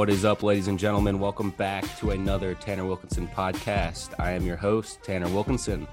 [0.00, 1.18] What is up, ladies and gentlemen?
[1.18, 4.14] Welcome back to another Tanner Wilkenson podcast.
[4.18, 5.86] I am your host, Tanner Wilkenson.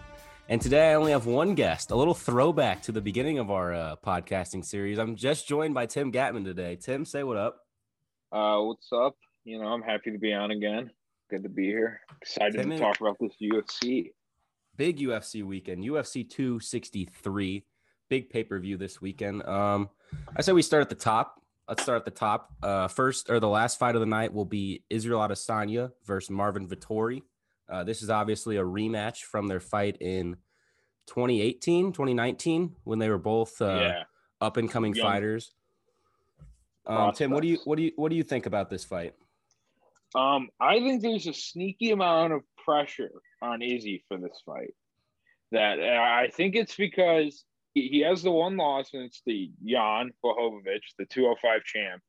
[0.47, 3.73] And today I only have one guest, a little throwback to the beginning of our
[3.73, 4.97] uh, podcasting series.
[4.97, 6.77] I'm just joined by Tim Gattman today.
[6.77, 7.65] Tim, say what up.
[8.31, 9.17] Uh, what's up?
[9.43, 10.89] You know, I'm happy to be on again.
[11.29, 11.99] Good to be here.
[12.21, 14.11] Excited Tim to talk about this UFC.
[14.77, 17.65] Big UFC weekend, UFC 263,
[18.07, 19.43] big pay per view this weekend.
[19.43, 19.89] Um,
[20.33, 21.36] I said we start at the top.
[21.67, 22.53] Let's start at the top.
[22.63, 26.67] Uh, first or the last fight of the night will be Israel Adesanya versus Marvin
[26.67, 27.23] Vettori.
[27.69, 30.37] Uh, this is obviously a rematch from their fight in
[31.07, 34.03] 2018, 2019, when they were both uh, yeah.
[34.39, 35.51] up and coming fighters.
[36.85, 39.13] Um, Tim, what do you what do you what do you think about this fight?
[40.15, 44.73] Um, I think there's a sneaky amount of pressure on Izzy for this fight.
[45.51, 47.43] That I think it's because
[47.81, 52.01] he, has the one loss, and it's the Jan Blachowicz, the 205 champ,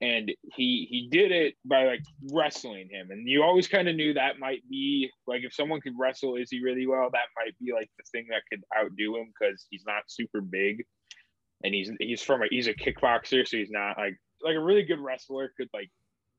[0.00, 2.02] and he he did it by like
[2.32, 5.94] wrestling him, and you always kind of knew that might be like if someone could
[5.98, 9.66] wrestle Izzy really well, that might be like the thing that could outdo him because
[9.70, 10.84] he's not super big,
[11.64, 14.82] and he's he's from a he's a kickboxer, so he's not like like a really
[14.82, 15.90] good wrestler could like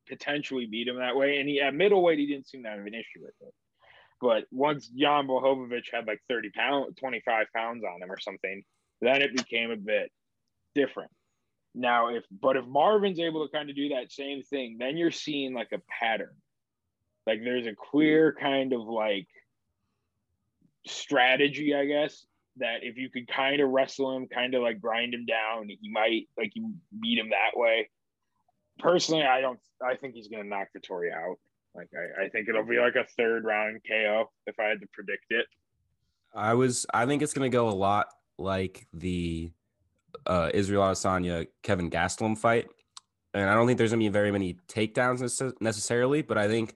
[0.08, 1.40] potentially beat him that way.
[1.40, 3.54] And he at middleweight, he didn't seem to have an issue with it.
[4.20, 8.64] But once Jan Bohovic had like 30 pounds, 25 pounds on him or something,
[9.02, 10.12] then it became a bit
[10.74, 11.12] different.
[11.76, 15.12] Now, if but if Marvin's able to kind of do that same thing, then you're
[15.12, 16.36] seeing like a pattern.
[17.28, 19.28] Like there's a clear kind of like
[20.88, 25.14] strategy, I guess, that if you could kind of wrestle him, kind of like grind
[25.14, 27.90] him down, he might like you beat him that way
[28.80, 29.60] personally, I don't.
[29.86, 31.38] I think he's going to knock Vettori out.
[31.78, 34.88] Like I, I think it'll be like a third round KO if I had to
[34.92, 35.46] predict it.
[36.34, 38.08] I was I think it's gonna go a lot
[38.38, 39.52] like the
[40.26, 42.68] uh, Israel Adesanya Kelvin Gastelum fight,
[43.34, 46.76] and I don't think there's gonna be very many takedowns necessarily, but I think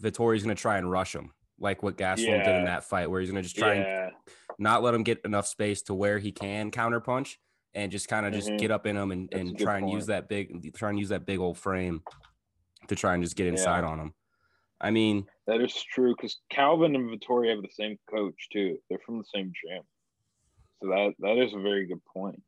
[0.00, 3.30] Vettori's gonna try and rush him like what Gastelum did in that fight, where he's
[3.30, 4.12] gonna just try and
[4.58, 7.36] not let him get enough space to where he can counterpunch
[7.74, 8.58] and just kind of just Mhm.
[8.58, 9.94] get up in him and, That's and try and point.
[9.94, 12.02] use that big try and use that big old frame
[12.90, 13.88] to try and just get inside Yeah.
[13.88, 14.14] on him.
[14.80, 18.78] I mean, that is true because Kelvin and Vettori have the same coach too.
[18.88, 19.82] They're from the same gym,
[20.82, 22.42] so that that is a very good point.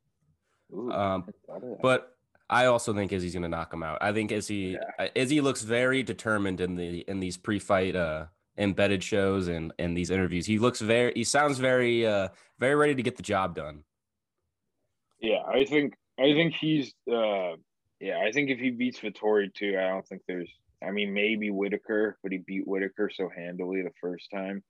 [0.73, 1.83] Ooh, Um, I thought of that.
[1.83, 2.17] but
[2.49, 3.99] I also think Izzy's going to knock him out.
[4.01, 5.09] I think Izzy Yeah.
[5.15, 8.27] Izzy looks very determined in the in these pre-fight uh
[8.59, 10.47] embedded shows and and these interviews.
[10.47, 13.85] He looks very he sounds very uh very ready to get the job done.
[15.21, 17.57] yeah, I think I think he's uh
[18.03, 20.51] yeah, I think if he beats Vettori too, I don't think there's
[20.85, 24.65] I mean maybe Whitaker, but he beat Whitaker so handily the first time.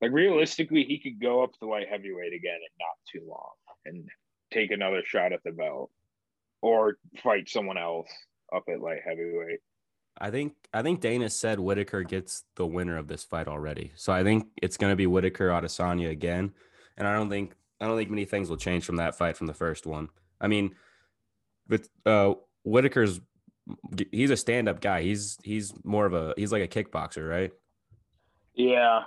[0.00, 3.52] Like realistically, he could go up to light heavyweight again in not too long
[3.84, 4.08] and
[4.50, 5.90] take another shot at the belt.
[6.62, 8.10] Or fight someone else
[8.54, 9.60] up at light heavyweight.
[10.18, 13.92] I think I think Dana said Whitaker gets the winner of this fight already.
[13.94, 16.52] So I think it's going to be Whitaker Adesanya again,
[16.96, 19.46] and I don't think I don't think many things will change from that fight from
[19.46, 20.08] the first one.
[20.40, 20.74] I mean,
[21.66, 22.34] but uh,
[22.64, 23.20] Whitaker's
[24.10, 25.02] he's a stand-up guy.
[25.02, 27.52] He's he's more of a he's like a kickboxer, right?
[28.54, 29.02] Yeah.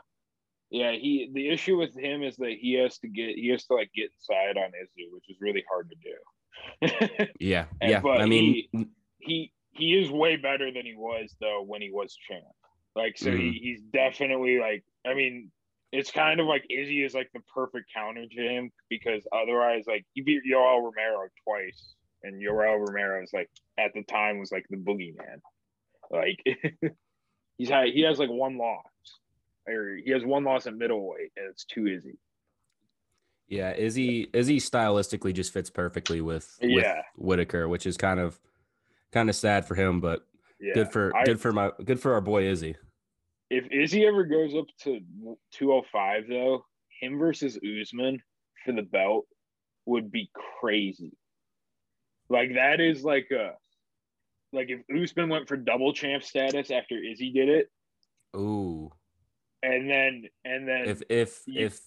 [0.70, 3.76] Yeah, he the issue with him is that he has to get he has to
[3.76, 7.28] like get inside on Izzy, which is really hard to do.
[7.40, 8.00] Yeah, And- yeah.
[8.00, 8.68] but I mean,
[9.20, 12.44] he he is way better than he was though when he was champ.
[12.96, 13.52] Like so he, mm-hmm.
[13.52, 15.52] he's definitely like I mean
[15.92, 20.06] it's kind of like Izzy is like the perfect counter to him because otherwise like
[20.14, 24.66] he beat Yoel Romero twice and Yoel Romero is like at the time was like
[24.70, 25.40] the boogeyman.
[26.12, 26.40] Like
[27.58, 28.84] he's had he has like one loss.
[29.68, 32.18] Or he has one loss at middleweight and it's too Izzy.
[33.48, 37.02] yeah, Izzy Izzy stylistically just fits perfectly with, with Yeah.
[37.16, 38.40] Whitaker, which is kind of
[39.14, 40.26] kind of sad for him, but
[40.60, 40.74] Yeah.
[40.74, 42.76] good for I- good for my good for our boy Izzy.
[43.50, 45.00] if Izzy ever goes up to
[45.52, 46.66] 205 though,
[47.00, 48.22] him versus Usman
[48.66, 49.26] for the belt
[49.86, 50.30] would be
[50.60, 51.14] crazy.
[52.34, 53.52] Like that is like a
[54.54, 57.70] like if Usman went for double champ status after Izzy did it,
[58.36, 58.92] Ooh.
[59.62, 61.80] and then and then if if you- if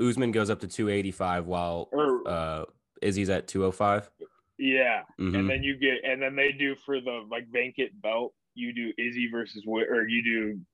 [0.00, 2.64] Usman goes up to 285 while or uh
[3.02, 4.10] Izzy's at 205.
[4.56, 5.38] yeah, Mhm.
[5.38, 8.94] and then you get and then they do for the like vacant belt, you do
[8.96, 10.22] Izzy versus or you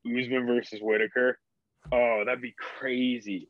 [0.05, 1.37] do Usman versus Whitaker.
[1.91, 3.49] Oh, that'd be crazy.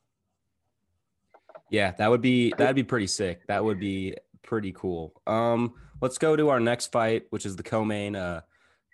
[1.70, 3.46] Yeah, that would be that'd be pretty sick.
[3.49, 4.14] That would be
[4.46, 5.20] pretty cool.
[5.26, 8.16] Um, let's go to our next fight, which is the co-main.
[8.16, 8.40] Uh,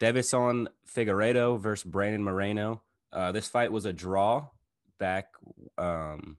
[0.00, 2.82] Deiveson Figueiredo versus Brandon Moreno.
[3.12, 4.48] Uh, this fight was a draw
[4.98, 5.26] back.
[5.78, 6.38] Um,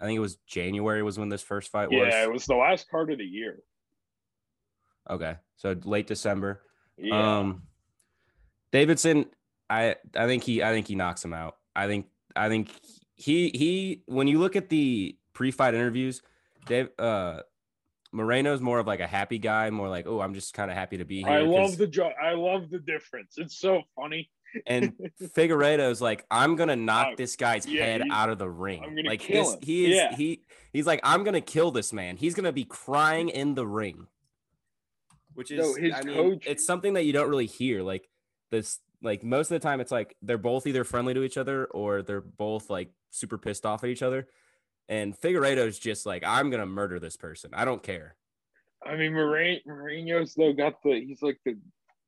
[0.00, 2.08] I think it was January was when this first fight was.
[2.08, 3.62] Yeah, it was the last card of the year.
[5.10, 6.62] Okay, so late December.
[6.96, 7.38] Yeah.
[7.38, 7.62] Um,
[8.72, 9.26] Davidson,
[9.68, 11.56] I I think he I think he knocks him out.
[11.74, 12.06] I think
[12.36, 12.70] I think
[13.14, 16.22] he he when you look at the pre-fight interviews,
[16.66, 17.40] Dave uh
[18.12, 20.98] Moreno's more of like a happy guy, more like oh I'm just kind of happy
[20.98, 21.28] to be here.
[21.28, 23.34] I love the jo- I love the difference.
[23.36, 24.30] It's so funny.
[24.66, 29.02] and Figueiredo's like I'm gonna knock Uh, this guy's yeah, head out of the ring.
[29.04, 29.58] Like this, him.
[29.62, 30.16] he is Yeah.
[30.16, 32.16] he he's like I'm gonna kill this man.
[32.16, 34.06] He's gonna be crying in the ring.
[35.34, 37.82] Which is No, his I mean, coach- it's something that you don't really hear.
[37.82, 38.08] Like
[38.50, 41.66] this like most of the time it's like they're both either friendly to each other
[41.66, 44.26] or they're both like super pissed off at each other.
[44.88, 47.50] And Figueiredo's just like, I'm gonna murder this person.
[47.52, 48.16] I don't care.
[48.84, 51.58] I mean, Moran- Moreno's though got the he's like the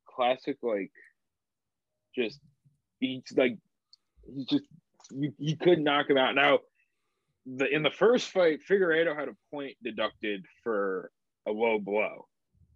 [0.07, 0.91] classic like
[2.15, 2.39] just
[2.99, 3.57] he's like
[4.33, 4.63] he's just
[5.11, 6.35] you, you could knock him out.
[6.35, 6.59] Now
[7.45, 11.11] the in the first fight, Figueiredo had a point deducted for
[11.47, 12.27] a low blow.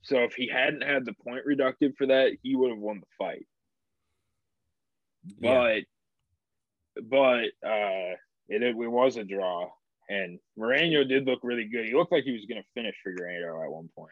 [0.01, 3.06] So if he hadn't had the point reducted for that, he would have won the
[3.18, 3.48] fight.
[5.40, 5.84] But
[7.04, 8.16] but uh
[8.48, 9.69] it, it was a draw.
[10.10, 11.86] And Moreno did look really good.
[11.88, 14.12] He looked like he was going to finish Figueiredo at one point.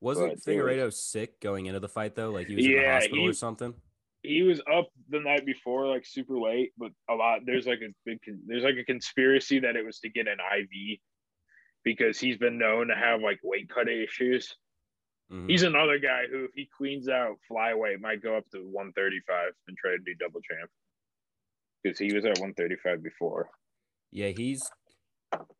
[0.00, 2.30] Wasn't But there was- Figueiredo sick going into the fight though?
[2.30, 3.74] Like he was in the hospital he- or something?
[4.22, 7.92] he was up the night before, like super late, but a lot there's like a
[8.04, 10.98] big there's like a conspiracy that it was to get an IV
[11.84, 14.56] because he's been known to have like weight cut issues.
[15.30, 15.48] Mhm.
[15.48, 19.76] He's another guy who, if he cleans out flyweight, might go up to 135 and
[19.76, 20.70] try to do double champ
[21.82, 23.48] because he was at 135 before.
[24.10, 24.62] Yeah, he's.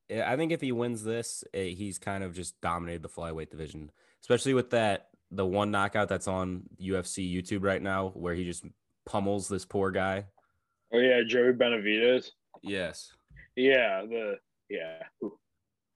[0.08, 3.50] Yeah, I think if he wins this, eh, he's kind of just dominated the flyweight
[3.50, 3.90] division,
[4.22, 8.64] especially with that the one knockout that's on UFC YouTube right now, where he just
[9.04, 10.26] pummels this poor guy.
[10.92, 12.30] Oh yeah, Joey Benavidez.
[12.62, 13.12] Yes.
[13.56, 14.36] Yeah, the
[14.70, 15.02] yeah.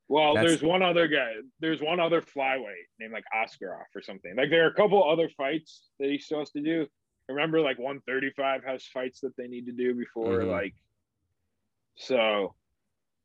[0.08, 1.34] Well, That's- there's one other guy.
[1.60, 4.34] There's one other flyweight named like Askarov or something.
[4.36, 6.88] Like there are a couple other fights that he still has to do.
[7.28, 10.50] Remember, like 135 has fights that they need to do before Mhm.
[10.50, 10.74] like.
[11.96, 12.54] So,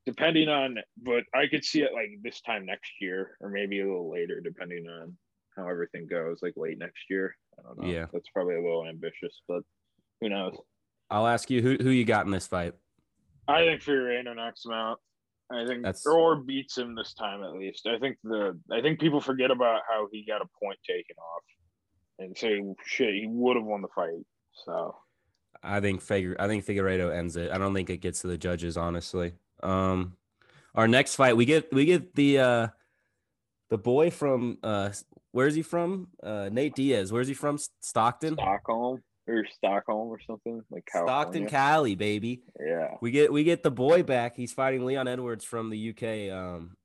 [0.06, 3.86] depending on, but I could see it like this time next year or maybe a
[3.86, 5.16] little later, depending on
[5.58, 6.40] how everything goes.
[6.42, 7.36] Like late next year.
[7.60, 7.88] I don't know.
[7.88, 8.06] Yeah.
[8.14, 9.62] that's probably a little ambitious, but
[10.22, 10.56] who knows?
[11.10, 12.74] I'll ask you who who you got in this fight.
[13.48, 15.00] I think Figueiredo knocks him out.
[15.52, 17.86] I think That's- or beats him this time at least.
[17.88, 21.44] I think the I think people forget about how he got a point taken off,
[22.20, 24.26] and say shit he would have won the fight.
[24.66, 24.96] So
[25.62, 27.52] I think Figu- I think Figueiredo ends it.
[27.52, 29.34] I don't think it gets to the judges, honestly.
[29.64, 30.18] Um,
[30.74, 32.68] our next fight, we get we get the uh,
[33.70, 34.92] the boy from uh,
[35.32, 36.08] where's he from?
[36.22, 37.12] Uh, Nate Diaz.
[37.12, 37.58] Where's he from?
[37.82, 38.34] Stockton.
[38.34, 42.44] Stockholm or Stockholm or something like Stockton, Cali, baby.
[42.60, 44.36] yeah, We get we get the boy back.
[44.36, 46.32] He's fighting Leon Edwards from the UK.
[46.36, 46.78] Um,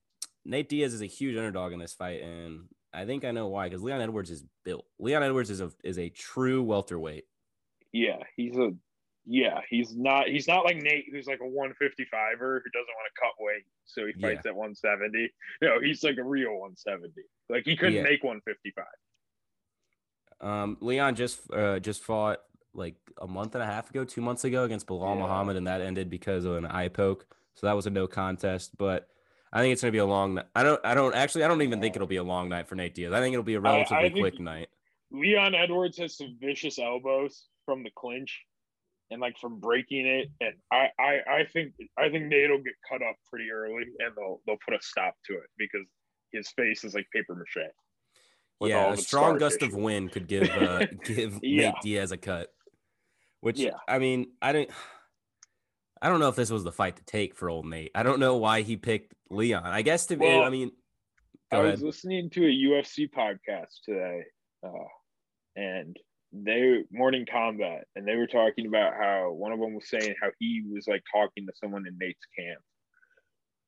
[0.44, 2.62] Nate Diaz is a huge underdog in this fight, and
[2.94, 3.69] I think I know why.
[3.69, 4.87] Because Leon Edwards is built.
[4.99, 7.25] Leon Edwards is a is a true welterweight.
[7.93, 8.70] yeah, he's a
[9.26, 13.20] yeah he's not he's not like Nate who's like a 155er who doesn't want to
[13.20, 15.31] cut weight, so he fights at 170.
[15.62, 17.12] No, he's like a real 170.
[17.49, 18.02] Like he couldn't Yeah.
[18.02, 18.84] make 155.
[20.40, 22.40] Um, Leon just uh, just fought
[22.73, 25.23] like a month and a half ago, two months ago against Belal Yeah.
[25.23, 27.26] Muhammad, and that ended because of an eye poke.
[27.54, 28.78] So that was a no contest.
[28.78, 29.09] But
[29.52, 30.40] I think it's gonna be a long.
[30.54, 30.80] I don't.
[30.85, 31.45] I don't actually.
[31.45, 33.12] I don't even think it'll be a long night for Nate Diaz.
[33.12, 34.68] I think it'll be a relatively think- quick night.
[35.12, 38.42] Leon Edwards has some vicious elbows from the clinch
[39.11, 40.29] and like from breaking it.
[40.40, 44.12] And I, I, I think I think Nate will get cut up pretty early and
[44.17, 45.87] they'll they'll put a stop to it because
[46.33, 47.67] his face is like paper mache.
[48.62, 51.71] Yeah, a strong gust of wind could give uh, give Yeah.
[51.71, 52.49] Nate Diaz a cut.
[53.40, 53.76] Which Yeah.
[53.88, 54.71] I mean, I didn't.
[56.02, 57.90] I don't know if this was the fight to take for old Nate.
[57.95, 59.64] I don't know why he picked Leon.
[59.67, 60.71] I guess to be, Well, I mean,
[61.52, 61.83] I was ahead.
[61.83, 64.23] listening to a UFC podcast today,
[64.64, 64.71] uh,
[65.57, 65.97] and
[66.32, 70.30] they Morning Kombat, and they were talking about how one of them was saying how
[70.38, 72.60] he was like talking to someone in Nate's camp,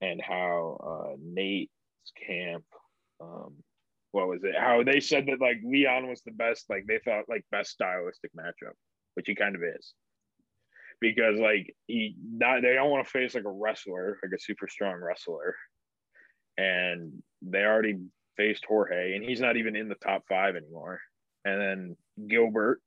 [0.00, 1.70] and how uh, Nate's
[2.26, 2.64] camp,
[3.20, 3.54] um,
[4.12, 4.54] what was it?
[4.58, 8.30] How they said that like Leon was the best, like they thought like best stylistic
[8.34, 8.74] matchup,
[9.14, 9.94] which he kind of is.
[11.00, 14.68] Because like he not they don't want to face like a wrestler, like a super
[14.68, 15.56] strong wrestler
[16.56, 17.98] and they already
[18.36, 21.00] faced Jorge, and he's not even in the top five anymore.
[21.44, 21.96] And then
[22.28, 22.80] Gilbert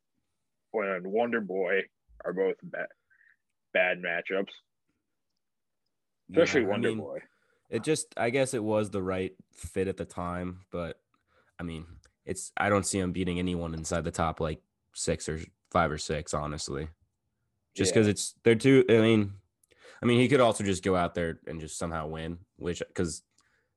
[0.74, 1.82] and Wonder Boy
[2.24, 2.88] are both bad,
[3.74, 4.50] bad matchups,
[6.30, 7.20] especially Yeah, Wonder mean, Boy.
[7.70, 11.00] It just, I guess it was the right fit at the time, but
[11.60, 11.86] I mean,
[12.26, 14.62] it's, I don't see him beating anyone inside the top like
[14.94, 15.40] six or
[15.72, 16.90] five or six, honestly.
[17.74, 18.12] Just because Yeah.
[18.12, 19.34] it's, they're too, I mean,
[20.02, 23.24] I mean, he could also just go out there and just somehow win, which, because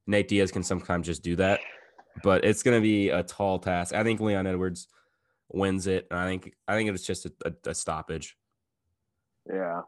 [0.06, 1.60] Nate Diaz can sometimes just do that.
[2.22, 3.94] But it's gonna be a tall task.
[3.94, 4.88] I think Leon Edwards
[5.50, 6.06] wins it.
[6.10, 8.36] I think I think it's just a, a, a stoppage.
[9.46, 9.82] Yeah.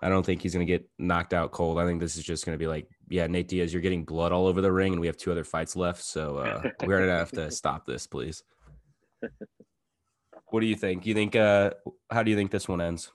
[0.00, 1.78] I don't think he's going to get knocked out cold.
[1.78, 4.30] I think this is just going to be like, yeah, Nate Diaz, you're getting blood
[4.30, 7.10] all over the ring, and we have two other fights left, so uh, we're going
[7.10, 8.44] to have to stop this, please.
[10.50, 11.04] What do you think?
[11.04, 11.34] You think?
[11.34, 11.72] Uh,
[12.10, 13.10] how do you think this one ends?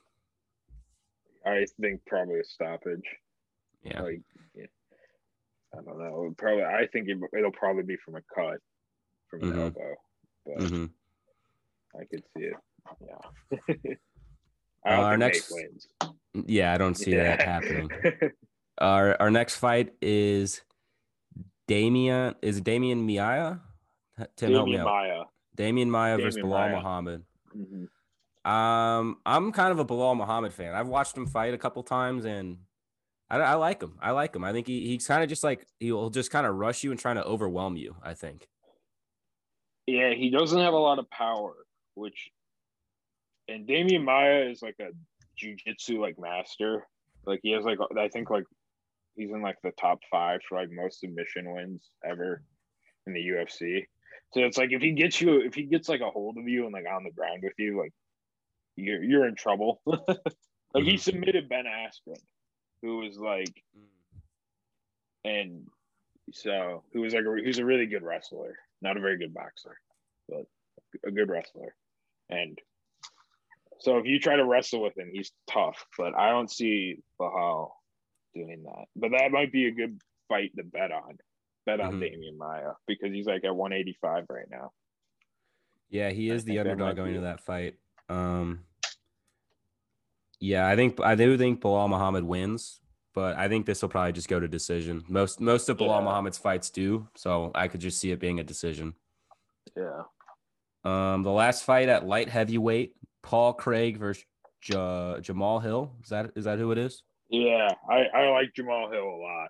[1.46, 3.04] I think probably a stoppage.
[3.82, 4.20] Yeah, Like,
[4.54, 4.66] yeah.
[5.78, 6.34] I don't know.
[6.38, 8.58] Probably, I think it, it'll probably be from a cut,
[9.28, 9.60] from an Mhm.
[9.62, 9.94] elbow.
[10.46, 10.84] But hmm
[11.98, 12.54] I could see it.
[13.00, 13.58] Yeah.
[13.60, 13.94] Uh,
[14.86, 15.88] I don't our next- wins.
[16.46, 16.72] yeah.
[16.72, 17.90] I don't see that happening.
[18.78, 20.60] Our our next fight is
[21.68, 22.34] Damian.
[22.42, 23.58] Is it Damian Maia?
[24.36, 24.84] Tim, help me Damian out.
[24.86, 25.22] Maia.
[25.54, 26.76] Damian Maia versus Damian Belal Maia.
[26.82, 27.24] Muhammad.
[27.56, 27.88] Mhm.
[28.50, 30.74] Um, I'm kind of a Belal Muhammad fan.
[30.74, 32.58] I've watched him fight a couple times, and
[33.40, 33.98] I, I like him.
[34.00, 34.44] I like him.
[34.44, 37.00] I think he, he's kind of just like he'll just kind of rush you and
[37.00, 37.96] trying to overwhelm you.
[38.02, 38.46] I think.
[39.86, 41.52] Yeah, he doesn't have a lot of power,
[41.94, 42.30] which
[43.48, 44.88] and Damian Maia is like a
[45.42, 46.86] jujitsu like master.
[47.26, 48.44] Like he has like I think like
[49.16, 52.42] he's in like the top five for like most submission wins ever
[53.06, 53.84] in the UFC.
[54.32, 56.64] So it's like if he gets you if he gets like a hold of you
[56.64, 57.92] and like on the ground with you, like
[58.76, 59.80] you're you're in trouble.
[59.86, 61.00] like he Mhm.
[61.00, 62.18] submitted Ben Askren,
[62.84, 63.62] who was like
[65.24, 65.66] and
[66.32, 69.78] so who was like a, who's a really good wrestler, not a very good boxer,
[70.28, 70.44] but
[71.06, 71.74] a good wrestler.
[72.28, 72.58] And
[73.80, 77.70] so if you try to wrestle with him, he's tough, but I don't see Bahal
[78.34, 78.84] doing that.
[78.94, 81.18] But that might be a good fight to bet on.
[81.66, 82.00] Bet on Mhm.
[82.00, 84.72] Damian Maia because he's like at 185 right now.
[85.88, 87.78] Yeah, he I is the think that underdog going be to that fight.
[88.10, 88.66] Um,
[90.40, 92.80] yeah, I think I do think Belal Muhammad wins,
[93.14, 95.04] but I think this will probably just go to decision.
[95.08, 96.04] Most most of Belal Yeah.
[96.04, 98.94] Muhammad's fights do, so I could just see it being a decision.
[99.76, 100.02] Yeah.
[100.84, 104.24] Um, the last fight at light heavyweight, Paul Craig versus
[104.64, 105.92] Ja- Jamal Hill.
[106.02, 107.02] Is that is that who it is?
[107.30, 107.68] Yeah.
[107.88, 109.48] I, I like Jamal Hill a lot.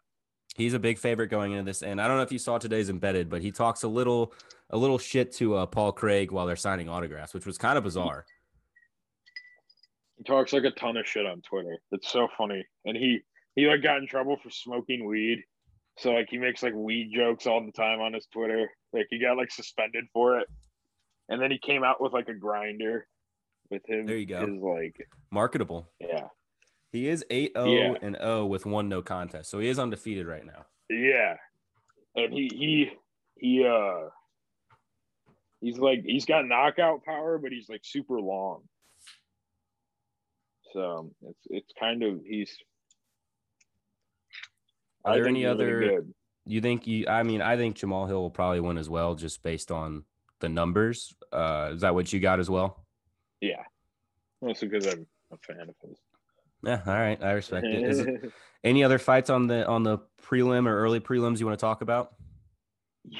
[0.56, 2.88] He's a big favorite going into this, and I don't know if you saw today's
[2.88, 4.32] embedded, but he talks a little
[4.70, 7.82] a little shit to uh, Paul Craig while they're signing autographs, which was kind of
[7.82, 8.24] bizarre.
[10.26, 11.78] Talks like a ton of shit on Twitter.
[11.92, 12.64] It's so funny.
[12.84, 13.20] And he
[13.56, 15.42] he like got in trouble for smoking weed.
[15.98, 18.68] So like he makes like weed jokes all the time on his Twitter.
[18.92, 20.48] Like he got like suspended for it.
[21.28, 23.06] And then he came out with like a grinder
[23.70, 24.06] with him.
[24.06, 24.46] There you go.
[24.46, 25.88] His like Marketable.
[26.00, 26.28] yeah.
[26.90, 27.94] He is 8-0 Yeah.
[28.02, 29.50] and 0 with one no contest.
[29.50, 30.64] So he is undefeated right now.
[30.88, 31.36] Yeah.
[32.14, 32.90] And he he
[33.36, 34.10] he uh
[35.60, 38.62] he's like he's got knockout power, but he's like super long.
[40.74, 42.54] So it's it's kind of he's
[45.04, 46.04] Are there any really other
[46.44, 49.42] you think you I mean, I think Jamal Hill will probably win as well just
[49.44, 50.04] based on
[50.40, 51.14] the numbers.
[51.32, 52.84] Uh is that what you got as well?
[53.40, 53.62] Yeah.
[54.42, 55.96] Mostly because I'm a fan of his.
[56.64, 57.22] Yeah, all right.
[57.22, 57.84] I respect it.
[57.84, 58.32] Is it
[58.64, 61.82] any other fights on the on the prelim or early prelims you want to talk
[61.82, 62.14] about?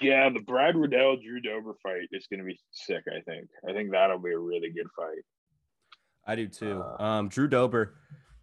[0.01, 3.49] yeah, the Brad Riddell Drew Dober fight is gonna be sick, I think.
[3.69, 5.23] I think that'll be a really good fight.
[6.27, 6.83] I do too.
[6.99, 7.95] Uh, um, Drew Dober,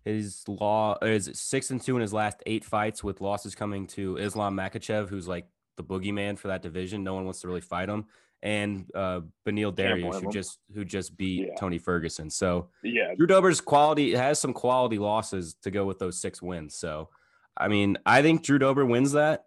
[0.06, 4.18] his law is six and two in his last eight fights, with losses coming to
[4.18, 5.48] Islam Makhachev, who's like
[5.78, 7.04] the boogeyman for that division.
[7.04, 8.06] No one wants to really fight him,
[8.44, 11.56] and uh, Beneil Dariush, who just who just beat Yeah.
[11.60, 12.30] Tony Ferguson.
[12.30, 16.76] So Yeah, Drew Dober's quality has some quality losses to go with those six wins.
[16.76, 17.10] So,
[17.58, 19.46] I mean, I think Drew Dober wins that.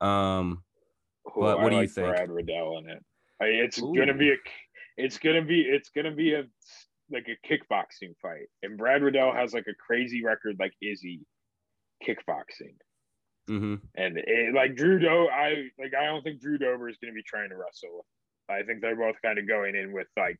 [0.00, 0.62] Um,
[1.28, 2.08] Ooh, What- I do you think?
[2.08, 3.04] Brad Riddell in it.
[3.40, 3.94] I, it's Ooh.
[3.96, 4.36] gonna be a
[4.96, 6.44] it's gonna be it's gonna be a
[7.10, 8.46] like a kickboxing fight.
[8.62, 11.20] And Brad Riddell has like a crazy record like Izzy
[12.06, 12.74] kickboxing.
[13.48, 13.80] mhm.
[13.96, 17.22] And it, like Drew Do I like I don't think Drew Dober is gonna be
[17.22, 18.04] trying to wrestle.
[18.48, 20.36] I think they're both kind of going in with like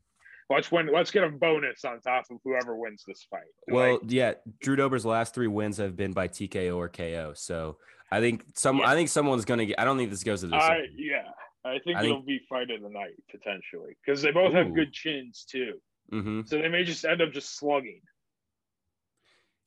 [0.50, 3.40] let's win let's get a bonus on top of whoever wins this fight.
[3.68, 7.32] Well, Like, yeah, Drew Dober's last three wins have been by TKO or KO.
[7.34, 7.78] So
[8.10, 8.88] I think some, Yeah.
[8.90, 9.80] I think someone's gonna get.
[9.80, 10.56] I don't think this goes to the.
[10.56, 11.28] I yeah.
[11.64, 14.72] I think I it'll think- be fight of the night potentially because they both have
[14.74, 15.74] good chins too.
[16.10, 18.00] Hmm So they may just end up just slugging.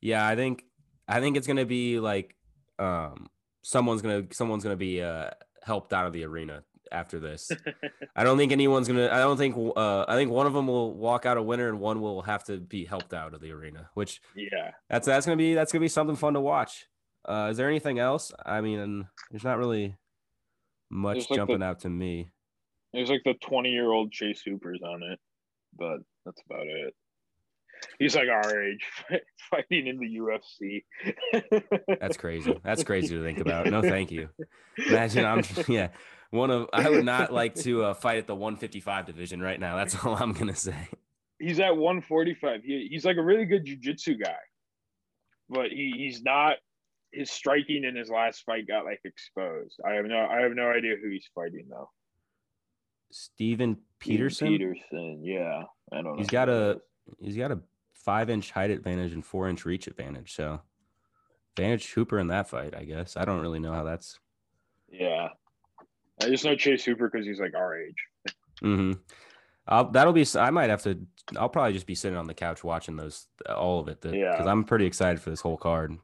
[0.02, 0.64] Yeah, I think,
[1.08, 2.36] I think it's gonna be like,
[2.78, 3.28] um,
[3.64, 5.32] someone's gonna, someone's gonna be uh
[5.64, 7.52] helped out of the arena after this.
[8.16, 9.10] I don't think anyone's gonna.
[9.12, 9.56] I don't think.
[9.58, 12.44] Uh, I think one of them will walk out a winner, and one will have
[12.46, 13.90] to be helped out of the arena.
[13.94, 14.72] Which Yeah.
[14.90, 16.88] that's that's gonna be that's gonna be something fun to watch.
[17.28, 18.32] Uh, is there anything else?
[18.46, 19.98] I mean, there's not really
[20.90, 22.32] much like the- jumping out to me.
[22.94, 25.20] There's like the 20 year old Chase Hoopers on it,
[25.78, 26.94] but that's about it.
[27.98, 28.86] He's like our age,
[29.50, 30.84] fighting in the UFC.
[32.00, 32.60] That's crazy.
[32.64, 33.68] That's crazy to think about.
[33.68, 34.30] No, thank you.
[34.88, 35.90] Imagine I'm yeah.
[36.30, 39.76] one of I would not like to uh, fight at the 155 division right now.
[39.78, 40.76] That's all I'm gonna say.
[41.40, 42.64] He's at 145.
[42.64, 44.36] He, he's like a really good jujitsu guy,
[45.50, 46.58] but he, he's not.
[47.12, 49.80] His striking in his last fight got like exposed.
[49.84, 51.90] I have no I have no idea who he's fighting though.
[53.12, 54.50] Steven Peterson.
[54.50, 55.64] Peterson, yeah.
[55.92, 56.16] I don't know.
[56.18, 56.82] He's got a
[57.20, 57.60] he's got a
[57.94, 60.34] five inch height advantage and four inch reach advantage.
[60.34, 60.62] So
[61.58, 63.18] advantage Hooper in that fight, I guess.
[63.18, 64.20] I don't really know how that's.
[64.92, 65.30] Yeah,
[66.22, 68.08] I just know Chase Hooper because he's like our age.
[68.62, 68.94] Mm-hmm.
[69.68, 70.26] I'll, that'll be.
[70.36, 71.00] I might have to.
[71.38, 74.02] I'll probably just be sitting on the couch watching those all of it.
[74.02, 74.32] The, Yeah.
[74.32, 75.96] Because I'm pretty excited for this whole card.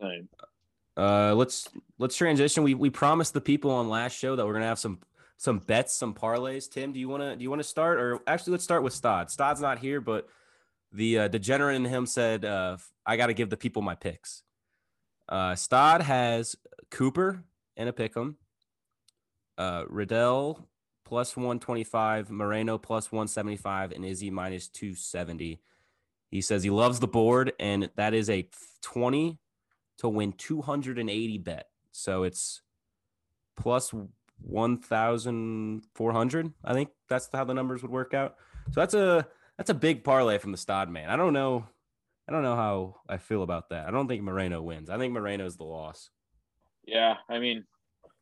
[0.00, 0.28] Same.
[0.96, 1.68] Uh, let's
[1.98, 2.62] let's transition.
[2.62, 4.98] We we promised the people on last show that we're gonna have some
[5.36, 6.70] some bets, some parlays.
[6.70, 9.30] Tim, do you wanna do you wanna start or actually let's start with Stod.
[9.30, 10.28] Stod's not here, but
[10.94, 14.42] the uh, degenerate in him said, uh, I got to give the people my picks.
[15.28, 16.56] Uh, Stod has
[16.94, 17.42] Hooper
[17.76, 18.36] and a pick'em,
[19.58, 20.68] uh, Riddell
[21.04, 25.60] plus 125, Moreno plus 175, and Izzy minus 270.
[26.30, 28.48] He says he loves the board, and that is a
[28.82, 29.38] 20
[29.98, 31.68] to win 280 bet.
[31.92, 32.62] So it's
[33.56, 33.92] plus
[34.40, 36.52] 1,400.
[36.64, 38.36] I think that's how the numbers would work out.
[38.72, 39.26] So that's a
[39.58, 41.10] that's a big parlay from the Stod man.
[41.10, 41.66] I don't know.
[42.28, 43.86] I don't know how I feel about that.
[43.86, 44.88] I don't think Moreno wins.
[44.88, 46.10] I think Moreno's the loss.
[46.86, 47.64] Yeah, I mean,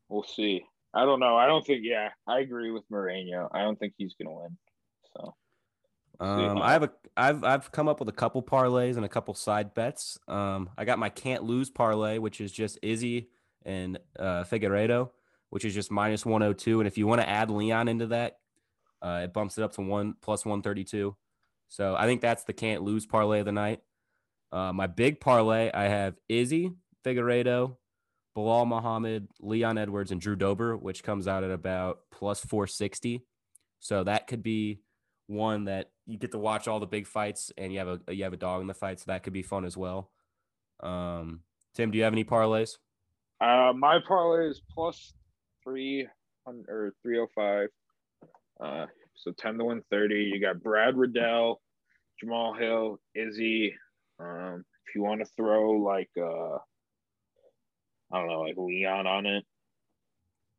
[0.08, 0.64] we'll see.
[0.94, 1.36] I don't know.
[1.36, 1.80] I don't think.
[1.84, 3.48] Yeah, I agree with Moreno.
[3.52, 4.56] I don't think he's gonna win.
[5.16, 5.34] So
[6.20, 9.34] Um, I have a I've I've come up with a couple parlays and a couple
[9.34, 10.18] side bets.
[10.28, 13.30] Um, I got my can't lose parlay, which is just Izzy
[13.64, 15.10] and uh, Figueiredo,
[15.52, 16.80] which is just minus one hundred two.
[16.80, 18.38] And if you want to add Leon into that,
[19.02, 21.14] uh, it bumps it up to one plus one thirty two.
[21.68, 23.80] So I think that's the can't lose parlay of the night.
[24.50, 26.72] Uh, my big parlay, I have Izzy
[27.04, 27.76] Figueiredo,
[28.34, 33.26] Belal Muhammad, Leon Edwards, and Drew Dober, which comes out at about plus four sixty.
[33.78, 34.80] So that could be
[35.26, 38.24] one that you get to watch all the big fights and you have a you
[38.24, 40.10] have a dog in the fight, so that could be fun as well.
[40.80, 41.40] Um,
[41.74, 42.78] Tim, do you have any parlays?
[43.42, 45.14] uh, my parlay is plus
[45.64, 46.06] three
[46.46, 47.68] hundred or three hundred five.
[48.60, 50.30] Uh, so ten to one thirty.
[50.32, 51.60] You got Brad Riddell,
[52.20, 53.74] Jamal Hill, Izzy.
[54.18, 56.56] Um, if you want to throw like uh,
[58.12, 59.44] I don't know, like Leon on it,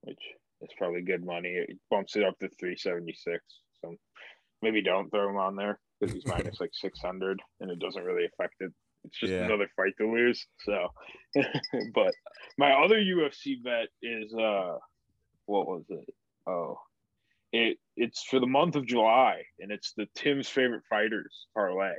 [0.01, 0.19] which
[0.61, 1.49] is probably good money.
[1.49, 3.43] It bumps it up to three seventy six.
[3.81, 3.95] So
[4.61, 8.03] maybe don't throw him on there because he's minus like six hundred, and it doesn't
[8.03, 8.71] really affect it.
[9.05, 9.45] It's just Yeah.
[9.45, 10.45] another fight to lose.
[10.61, 10.87] So,
[11.93, 12.13] but
[12.57, 14.77] my other UFC bet is uh,
[15.45, 16.13] what was it?
[16.47, 16.77] Oh,
[17.51, 21.93] it it's for the month of July, and it's the Tim's favorite fighters parlay.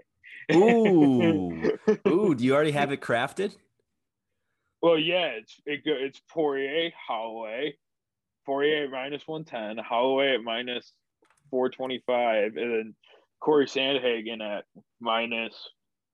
[0.52, 1.78] Ooh,
[2.08, 3.56] ooh, do you already have it crafted?
[4.82, 7.76] Well, yeah, it's it it's Poirier, Holloway,
[8.44, 10.92] Poirier at minus one ten, Holloway at minus
[11.50, 12.94] four twenty five, and then
[13.40, 14.64] Corey Sandhagen at
[15.00, 15.54] minus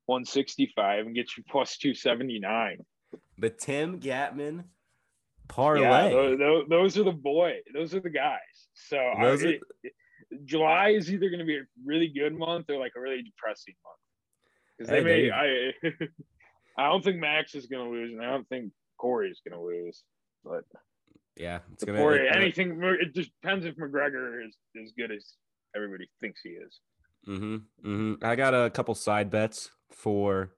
[0.06, 2.78] one sixty five, and get you plus two seventy nine.
[3.38, 4.64] The Tim Gattman
[5.54, 6.10] parlay.
[6.10, 7.54] those, those, those are the boy.
[7.74, 8.38] Those are the guys.
[8.74, 9.92] So I, are- it- it-
[10.44, 13.74] July is either going to be a really good month or like a really depressing
[13.84, 13.98] month.
[14.78, 15.30] Because they there
[15.82, 16.02] may, I,
[16.78, 19.58] I don't think Max is going to lose, and I don't think Corey is going
[19.60, 20.04] to lose.
[20.44, 20.62] But
[21.36, 21.84] yeah, it's.
[21.84, 25.34] Corey, it- anything, it just depends if McGregor is as good as
[25.74, 26.78] everybody thinks he is.
[27.28, 28.24] Mm-hmm, mm-hmm.
[28.24, 30.52] I got a couple side bets for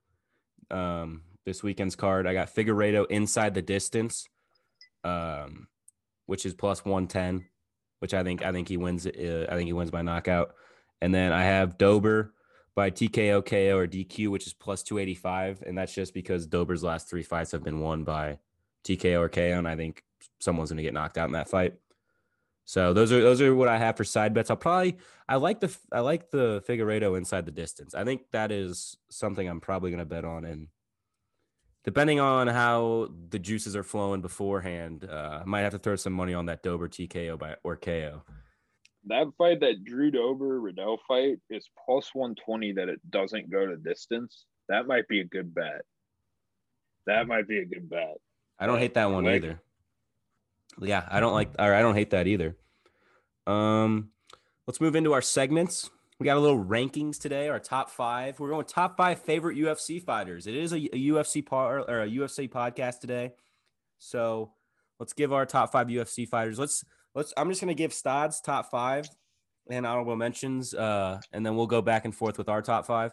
[0.71, 2.27] um, this weekend's card.
[2.27, 4.27] I got Figueiredo inside the distance,
[5.05, 5.69] um,
[6.27, 7.47] which is plus one ten,
[8.01, 9.07] which I think I think he wins.
[9.07, 10.55] Uh, I think he wins by knockout.
[11.01, 12.33] And then I have Dober
[12.75, 16.47] by TKO, KO, or DQ, which is plus two eighty five, and that's just because
[16.47, 18.39] Dober's last three fights have been won by
[18.85, 20.05] TKO or KO, and I think
[20.39, 21.75] someone's gonna get knocked out in that fight.
[22.65, 24.51] So those are those are what I have for side bets.
[24.51, 24.97] I'll probably
[25.29, 27.95] I like the I like the Figueiredo inside the distance.
[27.95, 30.69] I think that is something I'm probably going to bet on, and
[31.85, 36.13] depending on how the juices are flowing beforehand, uh, I might have to throw some
[36.13, 38.23] money on that Dober TKO by or KO.
[39.07, 43.77] That fight, that Drew Dober Riddell fight, is plus 120 that it doesn't go to
[43.77, 44.45] distance.
[44.69, 45.83] That might be a good bet.
[47.07, 48.17] That might be a good bet.
[48.61, 49.61] I don't hate that one Like- either.
[50.81, 52.57] Yeah, I don't like or I don't hate that either.
[53.47, 54.11] Um,
[54.67, 55.91] let's move into our segments.
[56.23, 57.49] We got a little rankings today.
[57.49, 58.39] Our top five.
[58.39, 60.47] We're going top five favorite UFC fighters.
[60.47, 63.33] It is a, a UFC par or a UFC podcast today,
[63.99, 64.53] so
[65.01, 66.61] let's give our top five UFC fighters.
[66.61, 66.85] Let's
[67.17, 67.35] let's.
[67.37, 69.09] I'm just gonna give Stod's top five
[69.69, 73.13] and honorable mentions, uh, and then we'll go back and forth with our top five.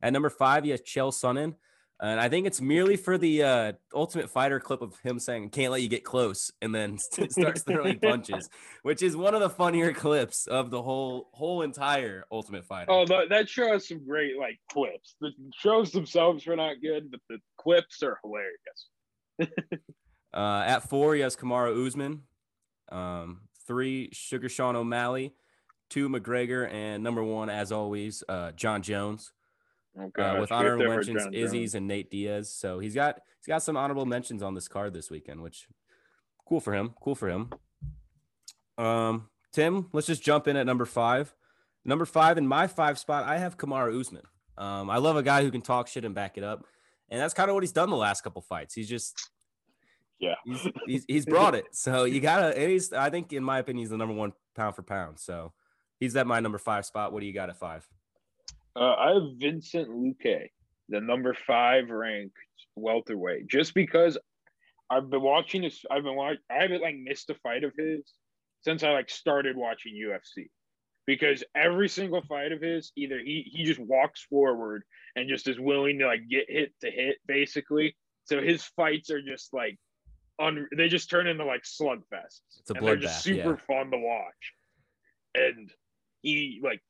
[0.00, 1.56] At number five, you have Chael Sonnen.
[2.02, 5.70] And I think it's merely for the uh, Ultimate Fighter clip of him saying, "Can't
[5.70, 6.96] let you get close," and then
[7.28, 8.48] starts throwing punches,
[8.82, 12.90] which is one of the funnier clips of the whole whole entire Ultimate Fighter.
[12.90, 15.16] Oh, that, that show has some great like clips.
[15.20, 19.60] The shows themselves are not good, but the clips are hilarious.
[20.32, 22.22] uh, at four, he has Kamaru Usman.
[22.90, 25.34] Um, three, Sugar Sean O'Malley.
[25.90, 29.32] Two, McGregor, and number one, as always, uh, Jon Jones.
[29.98, 30.22] Okay.
[30.22, 32.52] uh, with honorable mentions Izzy's and Nate Diaz.
[32.52, 35.66] So he's got he's got some honorable mentions on this card this weekend, which
[36.48, 36.94] cool for him.
[37.00, 37.50] Cool for him.
[38.78, 41.34] Um, Tim, let's just jump in at number five.
[41.84, 44.22] Number five in my five spot, I have Kamaru Usman.
[44.56, 46.64] Um, I love a guy who can talk shit and back it up,
[47.08, 48.74] and that's kind of what he's done the last couple fights.
[48.74, 49.30] He's just
[50.18, 51.66] yeah, he's he's, he's brought it.
[51.72, 52.58] So you gotta.
[52.58, 55.18] he's I think in my opinion he's the number one pound for pound.
[55.18, 55.52] So
[55.98, 57.12] he's at my number five spot.
[57.12, 57.88] What do you got at five?
[58.76, 60.48] Uh, I have Vincent Luque,
[60.88, 62.36] the number five ranked
[62.76, 64.16] welterweight, just because
[64.88, 65.84] I've been watching this.
[65.90, 66.40] I've been watching.
[66.50, 68.12] I haven't like missed a fight of his
[68.62, 70.48] since I like started watching UFC,
[71.06, 74.82] because every single fight of his, either he he just walks forward
[75.16, 77.96] and just is willing to like get hit to hit, basically.
[78.24, 79.76] So his fights are just like,
[80.38, 82.42] un, they just turn into like slugfests.
[82.60, 83.00] It's a and they're bloodbath.
[83.00, 83.76] just super yeah.
[83.76, 84.54] fun to watch,
[85.34, 85.70] and
[86.22, 86.80] he like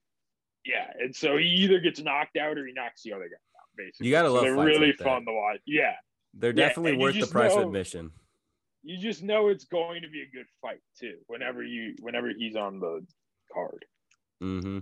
[0.64, 3.68] yeah, and so he either gets knocked out or he knocks the other guy out.
[3.76, 4.42] Basically, you gotta so love.
[4.42, 5.60] they're really like fun to watch.
[5.66, 5.94] Yeah,
[6.34, 8.10] they're yeah, definitely worth the price know, of admission.
[8.82, 11.16] You just know it's going to be a good fight too.
[11.26, 13.04] Whenever you, whenever he's on the
[13.52, 13.84] card.
[14.40, 14.78] Hmm.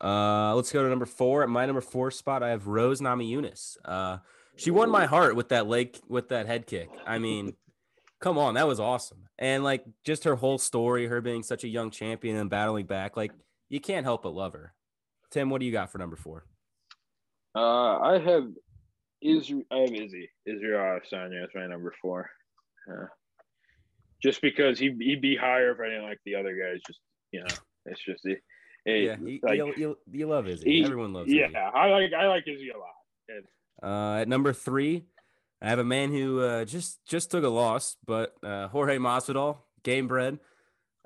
[0.00, 1.42] Uh, let's go to number four.
[1.42, 3.76] At my number four spot, I have Rose Namajunas.
[3.84, 4.18] Uh,
[4.56, 6.90] she won my heart with that leg with that head kick.
[7.06, 7.54] I mean,
[8.20, 9.28] come on, that was awesome.
[9.38, 13.16] And like just her whole story, her being such a young champion and battling back,
[13.16, 13.32] like
[13.68, 14.74] you can't help but love her.
[15.30, 16.44] Tim, what do you got for number four?
[17.54, 18.48] Uh, I have
[19.22, 22.30] is I have Izzy Israel Adesanya is my number four.
[22.90, 23.06] Uh,
[24.22, 26.80] just because he he'd be higher if I didn't like the other guys.
[26.86, 27.00] Just
[27.32, 27.54] you know,
[27.86, 28.40] it's just it,
[28.84, 30.70] it yeah, you, like, you, you, you love Izzy.
[30.70, 31.30] He, Everyone loves.
[31.30, 31.56] Yeah, Izzy.
[31.56, 32.88] I like I like Izzy a lot.
[33.28, 33.44] And,
[33.82, 35.04] uh, at number three,
[35.62, 39.58] I have a man who uh, just just took a loss, but uh, Jorge Masvidal,
[39.82, 40.38] game bred.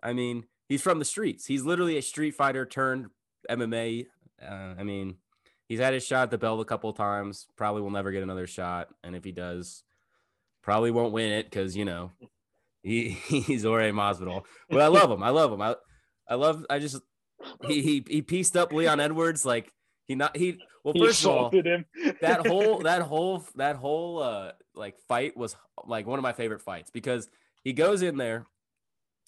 [0.03, 1.47] I mean, he's from the streets.
[1.47, 3.07] He's literally a street fighter turned
[3.51, 4.07] MMA.
[4.45, 5.17] Uh, I mean,
[5.67, 7.47] he's had his shot at the belt a couple times.
[7.57, 9.83] Probably will never get another shot, and if he does,
[10.63, 12.13] probably won't win it because you know
[12.83, 14.45] he he's Jorge Masvidal.
[14.69, 15.23] But I love him.
[15.23, 15.63] I love him.
[15.63, 15.77] I
[16.29, 16.65] I love.
[16.71, 17.01] I just
[17.67, 19.73] he he he pieced up Leon Edwards like
[20.07, 20.59] he not he.
[20.85, 21.87] Well, he first of all, him.
[22.21, 26.61] that whole that whole that whole uh like fight was like one of my favorite
[26.61, 27.29] fights because
[27.63, 28.47] he goes in there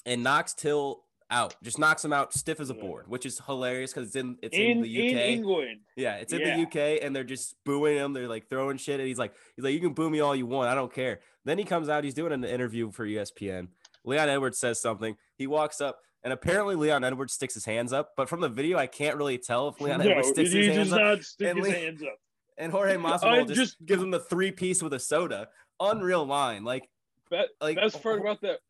[0.05, 3.93] and knocks Till out, just knocks him out stiff as a board, which is hilarious
[3.93, 5.13] because it's in it's in, in, the UK.
[5.13, 5.81] In England.
[5.97, 6.57] Yeah, it's in Yeah.
[6.57, 8.13] the UK, and they're just booing him.
[8.13, 10.47] They're like throwing shit, and he's like, he's like, you can boo me all you
[10.47, 11.21] want, I don't care.
[11.45, 13.69] Then he comes out, he's doing an interview for ESPN.
[14.05, 15.17] Leon Edwards says something.
[15.37, 18.13] He walks up, and apparently Leon Edwards sticks his hands up.
[18.17, 20.93] But from the video, I can't really tell if Leon no, Edwards sticks his hands
[20.93, 21.23] up.
[21.23, 22.19] stick and his Le- hands up.
[22.59, 25.49] And Jorge Masvidal just, just- gives him the three piece with a soda.
[25.81, 26.89] Unreal line, like
[27.31, 28.61] That, like best part about that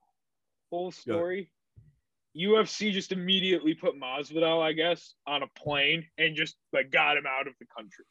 [0.71, 1.51] whole story,
[2.37, 7.25] UFC just immediately put Masvidal, I guess, on a plane and just like got him
[7.27, 8.05] out of the country.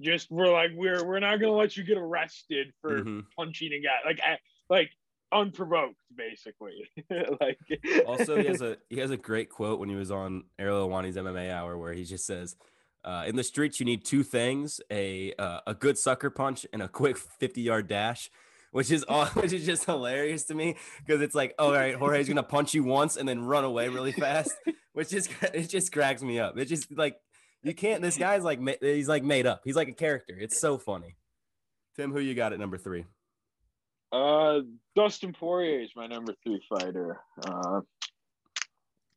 [0.00, 3.24] Just we're like we're we're not gonna let you get arrested for Mhm.
[3.36, 4.90] punching a guy like a- like
[5.32, 6.88] unprovoked, basically.
[7.40, 7.58] like
[8.06, 11.16] also he has a he has a great quote when he was on Ariel Helwani's
[11.16, 12.56] MMA hour where he just says,
[13.04, 16.82] uh, "In the streets, you need two things: a uh, a good sucker punch and
[16.82, 18.30] a quick fifty yard dash."
[18.72, 21.94] Which is all, which is just hilarious to me because it's like, oh, all right,
[21.94, 24.52] Jorge's gonna punch you once and then run away really fast,
[24.92, 26.56] which is it just cracks me up.
[26.58, 27.16] It's just like
[27.62, 28.02] you can't.
[28.02, 29.62] This guy's like he's like made up.
[29.64, 30.36] He's like a character.
[30.38, 31.16] It's so funny.
[31.96, 33.04] Tim, who you got at number three?
[34.12, 34.60] Uh,
[34.96, 37.20] Dustin Poirier is my number three fighter.
[37.44, 37.80] Uh,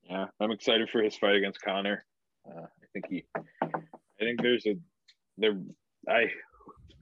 [0.04, 2.06] yeah, I'm excited for his fight against Conor.
[2.46, 3.26] Uh, I think he,
[3.63, 3.70] I
[4.20, 4.76] think there's a,
[5.38, 5.58] there,
[6.08, 6.26] I,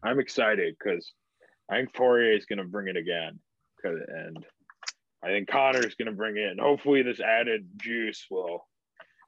[0.04, 1.12] I'm excited because
[1.72, 3.40] I think Poirier is going to bring it again.
[3.84, 4.46] and
[5.24, 8.68] I think Conor is going to bring it, and hopefully this added juice will.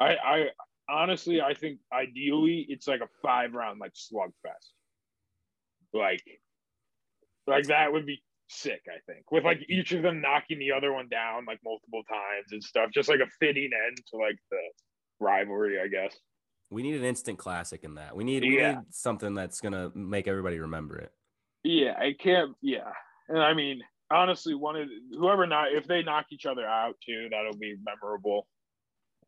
[0.01, 0.45] I, I
[0.89, 4.71] honestly, I think ideally it's like a five round like slugfest.
[5.93, 6.23] Like,
[7.47, 10.91] like that would be sick, I think, with like each of them knocking the other
[10.91, 14.57] one down like multiple times and stuff, just like a fitting end to like the
[15.19, 16.17] rivalry, I guess.
[16.71, 18.15] We need an instant classic in that.
[18.15, 21.11] We need we need something that's gonna make everybody remember it.
[21.63, 22.55] Yeah, I can't.
[22.61, 22.91] Yeah,
[23.29, 27.27] and I mean, honestly, one of whoever not if they knock each other out too,
[27.31, 28.47] that'll be memorable.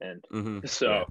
[0.01, 0.69] And Mhm.
[0.69, 1.05] so,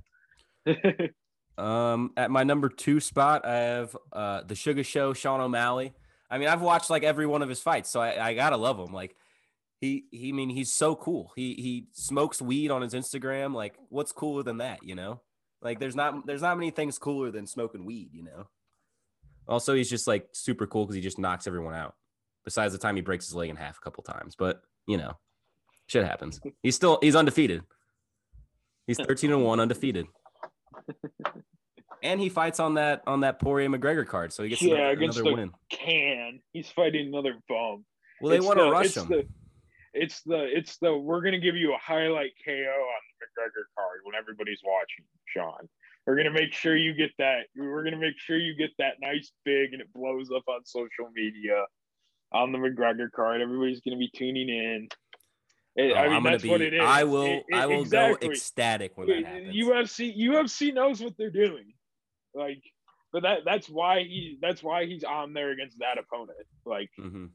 [1.57, 5.93] Um, at my number two spot, I have uh, the Sugar Show, Sean O'Malley.
[6.29, 8.79] I mean, I've watched like every one of his fights, so I, I gotta love
[8.79, 8.93] him.
[8.93, 9.15] Like
[9.81, 11.33] he he I mean he's so cool.
[11.37, 13.55] He he smokes weed on his Instagram.
[13.55, 15.21] Like what's cooler than that, you know?
[15.63, 18.49] Like there's not there's not many things cooler than smoking weed, you know.
[19.49, 21.95] Also, he's just like super cool because he just knocks everyone out.
[22.45, 25.13] Besides the time he breaks his leg in half a couple times, but you know,
[25.87, 26.41] shit happens.
[26.63, 27.63] He's still he's undefeated.
[28.87, 30.07] He's 13 and 1 undefeated.
[32.03, 34.91] And he fights on that on that Poirier McGregor card, so he gets Yeah, another,
[34.91, 35.53] against another the- win.
[35.71, 37.85] Can he's fighting another bum?
[38.21, 39.09] Well, they It's want to the- rush it's him.
[39.09, 39.27] The,
[39.95, 44.01] it's the it's the we're gonna give you a highlight KO on the McGregor card
[44.05, 45.67] when everybody's watching, Sean.
[46.07, 47.47] We're gonna make sure you get that.
[47.57, 51.11] We're gonna make sure you get that nice big and it blows up on social
[51.15, 51.65] media
[52.33, 53.41] on the McGregor card.
[53.41, 54.89] Everybody's gonna be tuning in.
[55.77, 56.51] It- Oh, I mean, I'm gonna that's be.
[56.51, 56.81] what it is.
[56.83, 57.23] I will.
[57.25, 58.29] It- it- I will exactly.
[58.29, 59.55] go ecstatic when that happens.
[59.57, 61.73] UFC UFC knows what they're doing.
[62.35, 62.63] Like,
[63.13, 66.37] but that that's why he that's why he's on there against that opponent.
[66.67, 67.27] Like hmm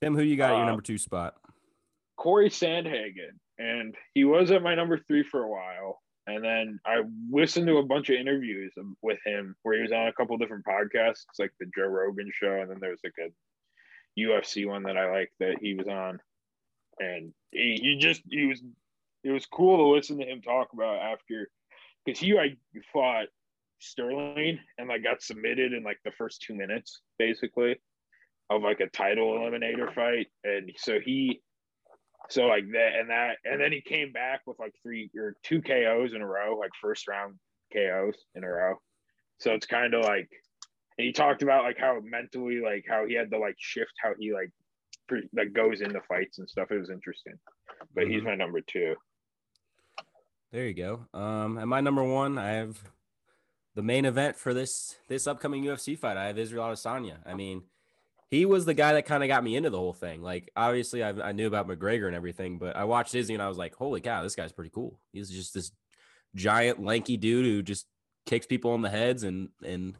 [0.00, 1.34] Tim, who you got at your Uh, number two spot?
[2.16, 6.00] Corey Sandhagen, and he was at my number three for a while.
[6.34, 10.06] And then I listened to a bunch of interviews with him where he was on
[10.06, 14.20] a couple different podcasts, like the Joe Rogan show, and then there was like a
[14.20, 16.20] UFC one that I liked that he was on.
[16.98, 18.62] And he, he just he was
[19.24, 21.48] it was cool to listen to him talk about after
[22.04, 22.56] because he like
[22.92, 23.26] fought
[23.78, 27.76] Sterling and like got submitted in like the first two minutes basically
[28.50, 30.28] of like a title eliminator fight.
[30.44, 31.40] And so he
[32.30, 35.60] so like that and that and then he came back with like three or two
[35.60, 37.34] KOs in a row, like first round
[37.72, 38.76] KOs in a row.
[39.38, 40.28] So it's kind of like
[40.98, 44.12] and he talked about like how mentally like how he had to like shift how
[44.18, 44.50] he like
[45.08, 46.70] pre- like goes into fights and stuff.
[46.70, 47.34] It was interesting.
[47.94, 48.26] But he's Mhm.
[48.26, 48.94] my number two.
[50.52, 51.06] There you go.
[51.14, 52.78] Um, at my number one, I have
[53.74, 56.16] the main event for this this upcoming UFC fight.
[56.16, 57.18] I have Israel Adesanya.
[57.26, 57.62] I mean,
[58.30, 60.22] he was the guy that kind of got me into the whole thing.
[60.22, 63.48] Like, obviously, I, I knew about McGregor and everything, but I watched Izzy and I
[63.48, 65.00] was like, holy cow, this guy's pretty cool.
[65.12, 65.72] He's just this
[66.36, 67.86] giant, lanky dude who just
[68.26, 69.96] kicks people on the heads and and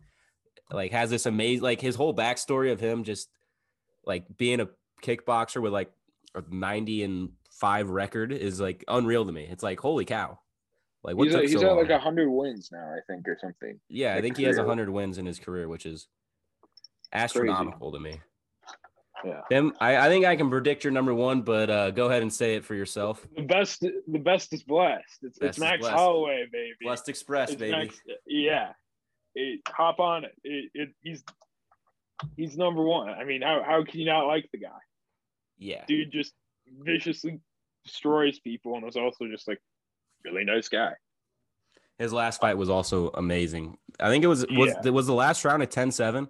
[0.70, 3.28] like has this amazing like his whole backstory of him just
[4.04, 4.68] like being a
[5.02, 5.90] kickboxer with like
[6.34, 9.48] a 90 and five record is like unreal to me.
[9.50, 10.38] It's like holy cow.
[11.02, 11.88] Like what he's at, he's so at long?
[11.88, 13.80] like hundred wins now, I think, or something.
[13.88, 14.66] yeah, I like think he has career.
[14.66, 16.06] 100 wins in his career, which is
[17.12, 18.20] astronomical to me.
[19.24, 19.40] Yeah.
[19.50, 22.32] Tim, I, I think I can predict your number one, but uh, go ahead and
[22.32, 23.26] say it for yourself.
[23.36, 25.04] The best the best is blessed.
[25.22, 25.94] It's Best it's is Max blessed.
[25.96, 26.72] Holloway, baby.
[26.82, 27.72] Blessed Express, It's baby.
[27.72, 28.72] Max- yeah.
[29.34, 30.32] It, hop on it.
[30.42, 30.88] It, it.
[31.02, 31.22] He's
[32.36, 33.10] he's number one.
[33.10, 34.68] I mean, how, how can you not like the guy?
[35.58, 35.84] Yeah.
[35.86, 36.32] Dude just
[36.82, 37.40] viciously
[37.84, 39.60] destroys people and was also just like
[40.24, 40.92] really nice guy.
[41.98, 43.76] His last fight was also amazing.
[43.98, 44.90] I think it was was Yeah.
[44.90, 46.28] was the last round at 10-7.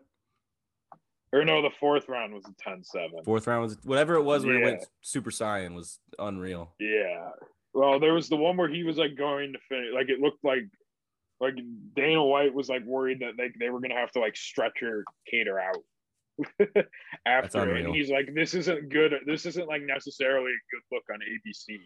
[1.33, 3.25] Or no, the fourth round was a 10-7.
[3.25, 4.67] Fourth round was whatever it was where he Yeah.
[4.67, 6.73] went Super Saiyan was unreal.
[6.81, 7.31] Yeah.
[7.73, 9.89] Well, there was the one where he was like going to finish.
[9.95, 10.65] Like it looked like
[11.41, 11.55] like
[11.95, 15.59] Dana White was like worried that they, they were gonna have to like stretcher Kattar
[15.63, 15.77] out
[17.27, 17.85] after it.
[17.87, 19.13] And he's like, this isn't good.
[19.27, 21.79] This isn't like necessarily a good look on ABC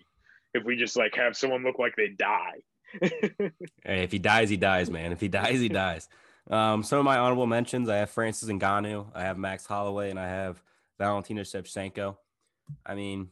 [0.55, 2.61] if we just like have someone look like they die.
[3.85, 5.13] Hey, if he dies, he dies, man.
[5.13, 6.09] If he dies, he dies.
[6.51, 10.19] Um, some of my honorable mentions: I have Francis Ngannou, I have Max Holloway, and
[10.19, 10.63] I have
[10.99, 12.17] Valentina Shevchenko.
[12.85, 13.29] I mean,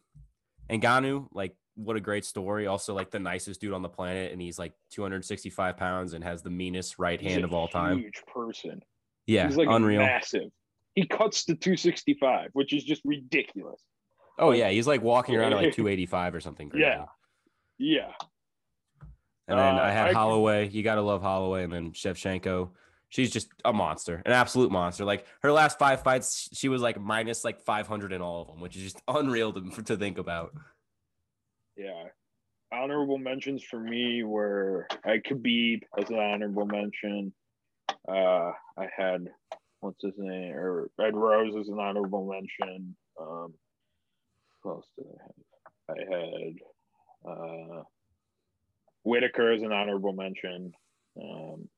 [0.70, 2.66] Ngannou, like, what a great story.
[2.66, 6.42] Also, like the nicest dude on the planet, and he's like 265 pounds and has
[6.42, 7.98] the meanest right He's hand of all time.
[7.98, 8.83] Huge person.
[9.27, 10.01] Yeah, he's like unreal.
[10.01, 10.51] massive.
[10.94, 13.81] He cuts to 265, which is just ridiculous.
[14.38, 16.70] Oh yeah, he's like walking around at like 285 or something.
[16.70, 16.83] Crazy.
[16.85, 17.05] Yeah.
[17.79, 18.12] Yeah.
[19.48, 20.68] And then Uh, I had I- Holloway.
[20.68, 22.70] You gotta love Holloway, and then Shevchenko.
[23.12, 25.05] She's just a monster, an absolute monster.
[25.05, 28.59] Like her last five fights, she was like minus like 500 in all of them,
[28.59, 30.55] which is just unreal to, to think about.
[31.77, 32.05] Yeah.
[32.72, 37.35] Honorable mentions for me were I Khabib as an honorable mention.
[38.09, 39.29] Uh, I had
[39.81, 42.96] what's his name or Red Rose as an honorable mention.
[43.20, 43.53] Um,
[44.62, 45.98] who else did I have?
[45.98, 47.83] I had uh,
[49.03, 50.72] Whitaker as an honorable mention.
[51.22, 51.68] Um,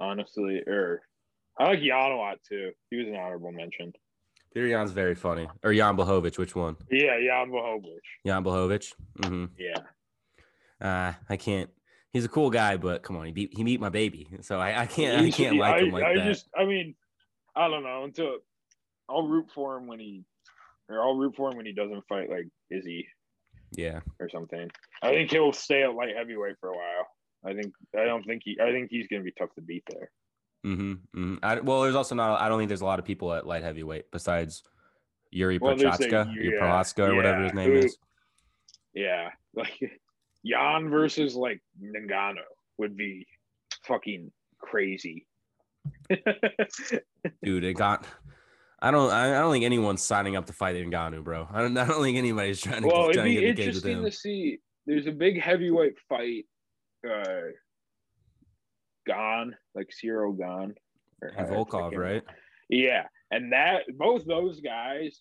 [0.00, 1.02] honestly, or
[1.58, 2.70] I like Jan a lot too.
[2.90, 3.92] He was an honorable mention.
[4.52, 5.48] Peter Yan's very funny.
[5.62, 6.76] Or Jan Blachowicz, which one?
[6.90, 8.00] Yeah, Jan Bohovic.
[8.26, 8.94] Jan Blachowicz.
[9.20, 9.44] Mm-hmm.
[9.56, 9.78] Yeah.
[10.84, 11.70] Uh, I can't.
[12.12, 14.80] He's a cool guy, but come on, he beat he beat my baby, so I,
[14.80, 16.24] I can't I can't like I, him like I that.
[16.24, 16.96] just, I mean,
[17.54, 18.02] I don't know.
[18.02, 18.38] Until
[19.08, 20.24] I'll root for him when he,
[20.88, 23.06] or I'll root for him when he doesn't fight like Izzy
[23.72, 24.68] yeah, or something.
[25.02, 27.06] I think he'll stay at light heavyweight for a while.
[27.44, 28.58] I think I don't think he.
[28.60, 30.10] I think he's gonna be tough to beat there.
[30.66, 30.92] Mm-hmm.
[30.92, 31.34] mm-hmm.
[31.42, 32.40] I, well, there's also not.
[32.40, 34.62] I don't think there's a lot of people at light heavyweight besides
[35.30, 37.96] Yuri Well, there's a- Prochazka, yeah, Yuri Prochazka, or whatever his name who- is.
[38.92, 39.78] Yeah, like
[40.44, 42.36] Jan versus like Ngannou
[42.78, 43.26] would be
[43.86, 45.26] fucking crazy.
[47.42, 48.04] Dude, it got.
[48.82, 49.10] I don't.
[49.10, 51.48] I don't think anyone's signing up to fight Ngannou, bro.
[51.52, 51.76] I don't.
[51.76, 54.58] I don't think anybody's trying to, well, it'd to be interesting to see.
[54.86, 56.46] There's a big heavyweight fight.
[57.08, 57.52] Uh,
[59.06, 60.74] gone like Ciryl Gane.
[61.22, 62.22] And Volkov, right?
[62.68, 65.20] Yeah, and that both those guys,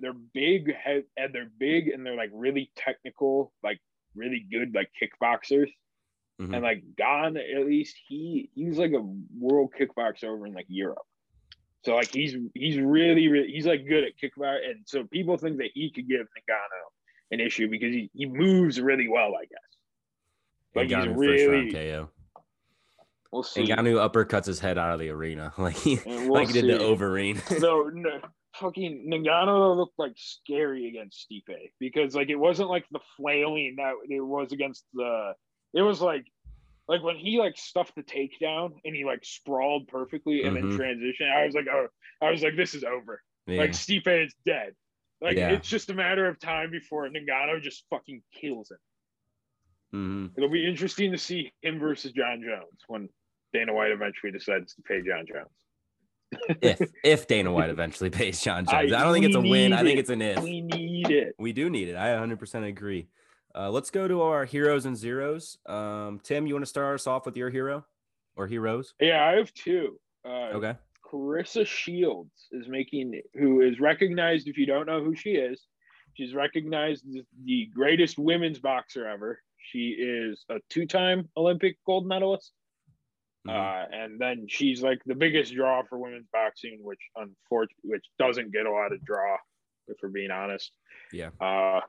[0.00, 3.80] they're big and they're big and they're like really technical, like
[4.14, 5.70] really good, like kickboxers.
[6.40, 6.54] Mhm.
[6.54, 9.02] And like Gane, at least he he's like a
[9.38, 10.98] world kickboxer over in like Europe.
[11.84, 15.58] So like he's he's really really he's like good at kickbox, and so people think
[15.58, 16.86] that he could give Ngannou
[17.32, 19.79] an issue because he, he moves really well, I guess.
[20.74, 22.10] Like he's Ngannou first round KO.
[23.32, 23.64] we'll see.
[23.66, 26.84] Ngannou uppercuts his head out of the arena, like he, we'll like he did to
[26.84, 27.38] Overeem.
[27.60, 28.20] no, no,
[28.56, 33.94] fucking Ngannou looked like scary against Stipe because like it wasn't like the flailing that
[34.08, 35.32] it was against the.
[35.72, 36.24] It was like,
[36.88, 40.68] like when he like stuffed the takedown and he like sprawled perfectly and Mhm.
[40.70, 41.28] then transition.
[41.28, 41.86] I was like, oh,
[42.20, 43.22] I was like, this is over.
[43.46, 43.60] yeah.
[43.60, 44.74] Like Stipe is dead.
[45.22, 45.50] Like Yeah.
[45.50, 48.78] it's just a matter of time before Ngannou just fucking kills him.
[49.94, 50.30] Mhm.
[50.36, 53.08] It'll be interesting to see him versus Jon Jones when
[53.52, 56.58] Dana White eventually decides to pay Jon Jones.
[56.62, 59.72] if if Dana White eventually pays Jon Jones, I, don't think it's a win.
[59.72, 60.40] I think it's an if.
[60.42, 61.34] We need it.
[61.38, 61.96] We do need it.
[61.96, 63.08] I 100% agree.
[63.52, 65.58] Uh, let's go to our heroes and zeros.
[65.66, 67.84] Um, Tim, you want to start us off with your hero
[68.36, 68.94] or heroes?
[69.00, 69.98] Yeah, I have two.
[70.24, 70.76] Uh, Okay.
[71.04, 74.46] Claressa Shields is making, who is recognized.
[74.46, 75.66] If you don't know who she is,
[76.14, 79.40] she's recognized as the greatest women's boxer ever.
[79.70, 82.52] She is a two-time Olympic gold medalist,
[83.46, 83.50] Mhm.
[83.50, 88.52] uh, and then she's like the biggest draw for women's boxing, which unfortunately, which doesn't
[88.52, 89.36] get a lot of draw,
[89.86, 90.72] if we're being honest.
[91.12, 91.30] Yeah.
[91.40, 91.82] Uh,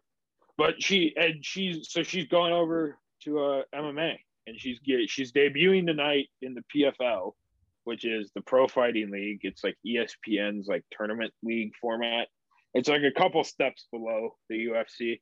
[0.57, 5.31] but she and she's so she's going over to uh, MMA, and she's get, she's
[5.31, 7.35] debuting tonight in the PFL,
[7.85, 9.39] which is the Pro Fighting League.
[9.43, 12.27] It's like ESPN's like tournament league format.
[12.75, 15.19] It's like a couple steps below the UFC,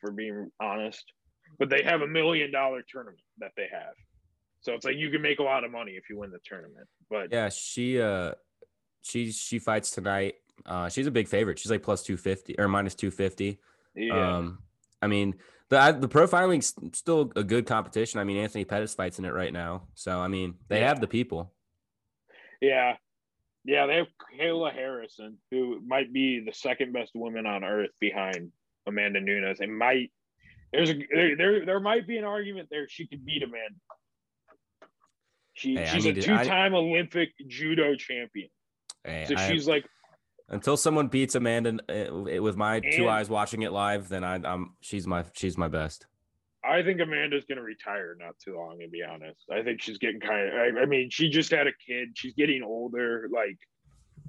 [0.00, 1.10] for being honest.
[1.58, 3.94] But they have a million dollar tournament that they have.
[4.60, 6.88] So it's like you can make a lot of money if you win the tournament.
[7.10, 8.32] But Yeah, she uh
[9.02, 10.34] she she fights tonight.
[10.64, 11.58] Uh she's a big favorite.
[11.58, 13.58] She's like plus 250 or minus 250.
[13.94, 14.58] yeah, Um
[15.02, 15.34] I mean,
[15.68, 18.20] the I- the profiling's still a good competition.
[18.20, 19.88] I mean, Anthony Pettis fights in it right now.
[19.94, 20.88] So, I mean, they Yeah.
[20.88, 21.52] have the people.
[22.60, 22.96] yeah.
[23.66, 28.52] Yeah, they have Kayla Harrison, who might be the second best woman on earth behind
[28.86, 29.60] Amanda Nunes.
[29.60, 30.12] And might
[30.74, 33.74] there's a there there, there might be an argument there she could beat Amanda.
[35.54, 38.48] She, Hey, she's a to- I- two-time Olympic judo champion.
[39.04, 39.84] Hey, So I- she's like
[40.48, 44.74] until someone beats Amanda uh, with my two eyes watching it live, then I, I'm
[44.80, 46.06] she's my she's my best.
[46.66, 49.44] I think Amanda's going to retire not too long, to be honest.
[49.52, 52.08] I think she's getting kind of, I, I mean, she just had a kid.
[52.14, 53.28] She's getting older.
[53.30, 53.58] Like,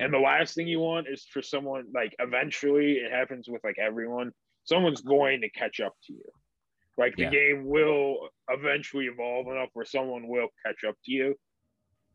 [0.02, 3.78] and the last thing you want is for someone, like, eventually it happens with like
[3.80, 4.34] everyone,
[4.66, 6.26] someone's going to catch up to you.
[6.98, 7.30] Like, the Yeah.
[7.32, 11.36] game will eventually evolve enough where someone will catch up to you.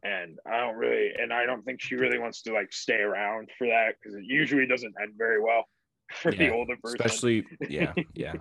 [0.03, 3.51] And I don't really, and I don't think she really wants to like stay around
[3.59, 5.65] for that because it usually doesn't end very well
[6.23, 6.97] for the older person.
[7.01, 8.33] Especially yeah, yeah.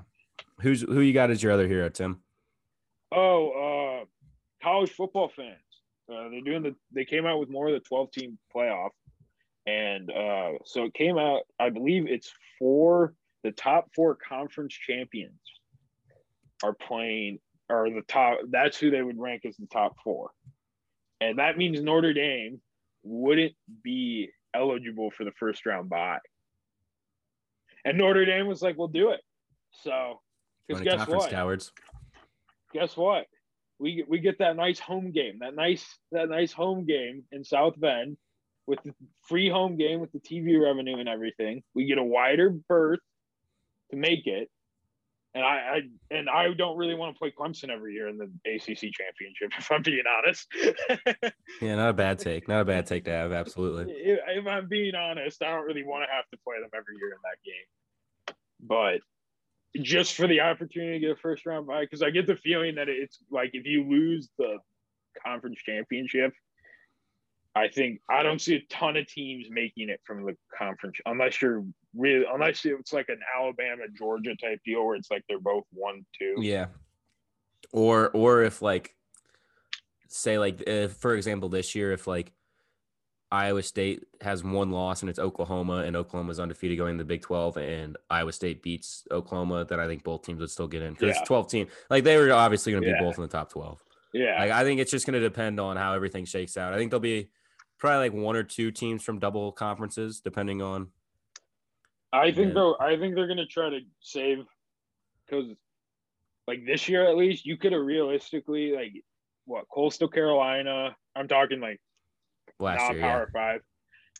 [0.62, 2.22] Who's who you got as your other hero, Tim?
[3.12, 4.06] Oh, uh,
[4.64, 5.58] college football fans.
[6.10, 6.76] Uh, they're doing the.
[6.94, 8.92] They came out with more of the twelve team playoff,
[9.68, 11.42] and uh, so it came out.
[11.60, 13.16] I believe it's four.
[13.44, 15.40] The top four conference champions
[16.64, 18.40] are playing, or the top.
[18.50, 20.32] That's who they would rank as the top four,
[21.22, 22.60] and that means Notre Dame
[23.04, 26.20] wouldn't be eligible for the first round bye.
[27.86, 29.22] And Notre Dame was like, "We'll do it."
[29.72, 30.22] So,
[30.68, 31.30] because guess what?
[31.30, 31.72] cowards.
[32.74, 33.26] guess what?
[33.80, 37.46] We get, we get that nice home game, that nice that nice home game in
[37.46, 38.18] South Bend
[38.68, 38.94] with the
[39.28, 41.64] free home game with the TV revenue and everything.
[41.74, 43.00] We get a wider berth
[43.92, 44.50] to make it.
[45.36, 48.26] And I, I and I don't really want to play Clemson every year in the
[48.52, 50.48] ACC championship, if I'm being honest.
[51.62, 52.48] Yeah, not a bad take.
[52.48, 53.34] Not a bad take to have.
[53.34, 53.94] Absolutely.
[53.94, 56.96] if, if I'm being honest, I don't really want to have to play them every
[56.98, 58.36] year in that game.
[58.62, 59.02] But
[59.84, 62.76] just for the opportunity to get a first round bye, because I get the feeling
[62.76, 64.58] that it's like if you lose the
[65.26, 66.34] conference championship,
[67.56, 71.42] I think I don't see a ton of teams making it from the conference unless
[71.42, 71.66] you're
[71.96, 76.06] really unless it's like an Alabama Georgia type deal where it's like they're both one
[76.18, 76.36] two.
[76.40, 76.68] Yeah.
[77.72, 78.96] Or or if like
[80.08, 82.32] say like if, for example this year if like
[83.32, 87.22] Iowa State has one loss and it's Oklahoma and Oklahoma's undefeated going to the Big
[87.22, 90.94] 12 and Iowa State beats Oklahoma, then I think both teams would still get in
[90.94, 91.20] because Yeah.
[91.20, 91.68] it's 12 team.
[91.92, 93.02] Like they were obviously going to be Yeah.
[93.02, 93.84] both in the top 12.
[94.16, 94.40] Yeah.
[94.40, 96.74] Like I think it's just going to depend on how everything shakes out.
[96.74, 97.30] I think there'll be
[97.78, 100.88] probably like one or two teams from double conferences depending on
[102.12, 102.54] I think Yeah.
[102.56, 104.46] though I think they're gonna try to save
[105.26, 105.54] because
[106.48, 108.94] like this year at least you could have realistically like
[109.46, 110.96] what Coastal Carolina.
[111.16, 111.80] I'm talking like
[112.60, 113.00] last year.
[113.02, 113.08] Yeah.
[113.12, 113.62] Power Five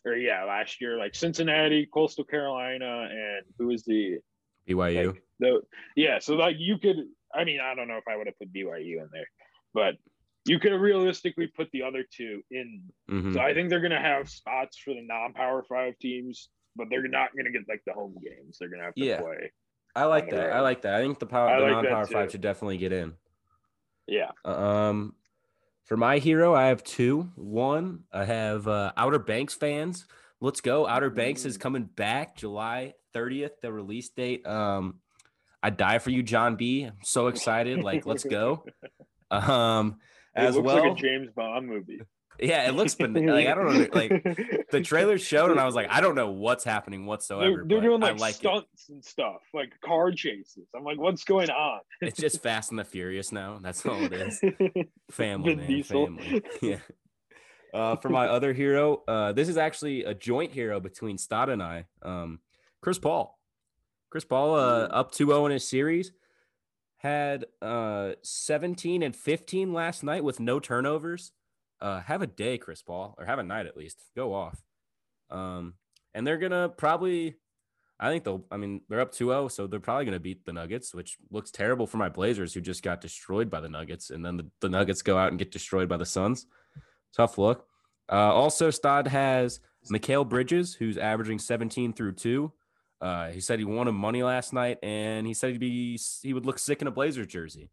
[0.04, 4.18] or yeah last year like Cincinnati, Coastal Carolina, and who was the
[4.68, 5.06] BYU.
[5.08, 5.60] like, the
[5.96, 6.96] yeah so like you could
[7.34, 9.28] I mean I don't know if I would have put BYU in there,
[9.74, 9.96] but
[10.46, 13.34] you could have realistically put the other two in Mhm.
[13.34, 17.30] so I think they're gonna have spots for the non-power five teams, but they're not
[17.36, 18.58] gonna get like the home games.
[18.58, 19.20] They're gonna have to Yeah.
[19.20, 19.52] play.
[19.94, 20.52] I like that.
[20.52, 20.94] I like that.
[20.94, 23.14] I think the power I the like non-power 5 should definitely get in.
[24.06, 24.30] Yeah.
[24.44, 25.14] Um,
[25.84, 27.30] for my hero, I have two.
[27.34, 30.06] One, I have uh, Outer Banks fans.
[30.40, 30.86] Let's go!
[30.86, 34.46] Outer Banks is coming back July 30th, the release date.
[34.46, 35.00] Um,
[35.62, 36.84] I die for you, John B.
[36.84, 37.82] I'm so excited!
[37.82, 38.64] Like, let's go.
[39.32, 40.00] Um,
[40.34, 42.00] It as looks well, like a James Bond movie.
[42.42, 44.10] Yeah, it looks like I don't know, like
[44.70, 47.56] the trailer showed, and I was like, I don't know what's happening whatsoever.
[47.56, 48.38] They're, they're doing like, like it.
[48.38, 50.66] stunts and stuff, like car chases.
[50.74, 51.80] I'm like, what's going on?
[52.00, 53.58] It's just Fast and the Furious now.
[53.62, 54.40] That's all it is.
[55.10, 56.06] family, man, Diesel.
[56.06, 56.42] family.
[56.62, 56.78] Yeah.
[57.72, 61.62] Uh, for my other hero, uh, this is actually a joint hero between Stott and
[61.62, 61.86] I.
[62.02, 62.40] Um,
[62.80, 63.38] Chris Paul.
[64.10, 66.12] Chris Paul, uh, up 2-0 in his series,
[66.96, 71.32] had uh 17 and 15 last night with no turnovers.
[71.80, 74.02] Uh, have a day, Chris Paul, or have a night at least.
[74.14, 74.62] Go off.
[75.30, 75.74] Um,
[76.14, 77.36] and they're gonna probably.
[77.98, 78.44] I think they'll.
[78.50, 81.86] I mean, they're up 2-0, so they're probably gonna beat the Nuggets, which looks terrible
[81.86, 85.02] for my Blazers, who just got destroyed by the Nuggets, and then the, the Nuggets
[85.02, 86.46] go out and get destroyed by the Suns.
[87.16, 87.66] Tough look.
[88.10, 89.60] Uh, also, Stod has
[89.90, 92.52] Mikal Bridges, who's averaging 17 through two.
[93.00, 96.44] Uh, he said he wanted money last night, and he said he'd be he would
[96.44, 97.70] look sick in a Blazers jersey.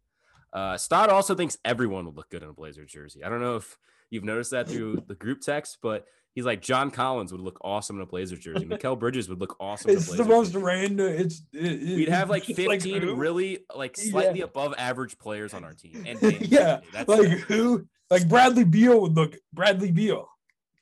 [0.52, 3.22] Uh, Stott also thinks everyone would look good in a Blazers jersey.
[3.22, 3.78] I don't know if
[4.10, 7.96] you've noticed that through the group text, but he's like John Collins would look awesome
[7.96, 8.64] in a Blazers jersey.
[8.66, 9.90] Mikal Bridges would look awesome.
[9.90, 10.64] It's in a the most jersey.
[10.64, 11.06] random.
[11.08, 13.14] It's it, it- We'd have like 15 who?
[13.14, 14.10] really like Yeah.
[14.10, 16.04] slightly above average players on our team.
[16.06, 17.40] And yeah, That's like it.
[17.40, 17.86] who?
[18.10, 19.36] Like Bradley Beal would look.
[19.52, 20.28] Bradley Beal.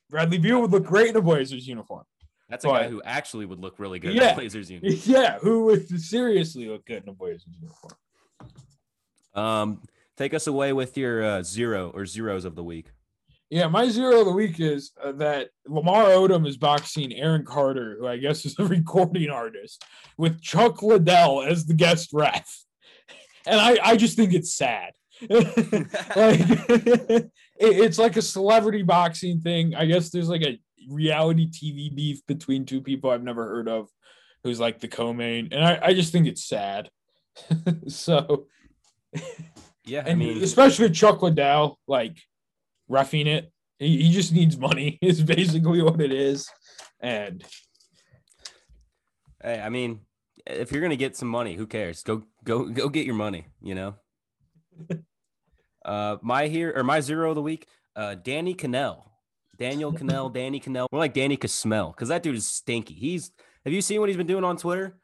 [0.09, 2.05] Bradley Beal would look great in a Blazers uniform.
[2.49, 4.31] that's a guy who actually would look really good in Yeah.
[4.31, 5.01] a Blazers uniform.
[5.05, 7.93] Yeah, who would seriously look good in a Blazers uniform?
[9.33, 9.81] Um,
[10.15, 12.91] take us away with your uh, zero or zeros of the week.
[13.49, 17.95] Yeah, my zero of the week is uh, that Lamar Odom is boxing Aaron Carter,
[17.99, 19.83] who I guess is a recording artist,
[20.17, 22.47] with Chuck Liddell as the guest ref.
[23.49, 24.91] And I, I just think it's sad.
[25.29, 25.39] like
[26.17, 29.73] it- it's like a celebrity boxing thing.
[29.73, 33.87] I guess there's like a reality TV beef between two people I've never heard of,
[34.43, 36.89] who's like the co-main, and I, I just think it's sad.
[37.87, 38.47] so
[39.85, 42.17] Yeah, I mean, especially Chuck Liddell, like
[42.87, 43.51] roughing it.
[43.79, 46.49] He, he just needs money, is basically what it is.
[46.99, 47.43] And
[49.41, 50.01] hey, I mean,
[50.45, 52.03] if you're gonna get some money, who cares?
[52.03, 53.47] Go, go, go get your money.
[53.61, 53.95] You know.
[55.85, 59.03] uh, my here or my zero of the week, uh, Danny Kanell,
[59.57, 60.87] Daniel Kanell, Danny Kanell.
[60.91, 62.93] More like Danny Smell because that dude is stinky.
[62.93, 63.31] He's.
[63.65, 64.97] Have you seen what he's been doing on Twitter?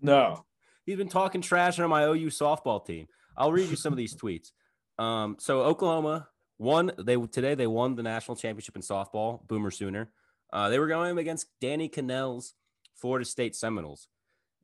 [0.00, 0.46] no,
[0.88, 3.08] He's been talking trash on my OU softball team.
[3.36, 4.52] I'll read you some of these tweets.
[4.98, 6.92] Um, so Oklahoma won.
[6.98, 9.46] They today they won the national championship in softball.
[9.46, 10.10] Boomer Sooner.
[10.52, 12.54] Uh, they were going against Danny Kanell's
[12.94, 14.08] Florida State Seminoles,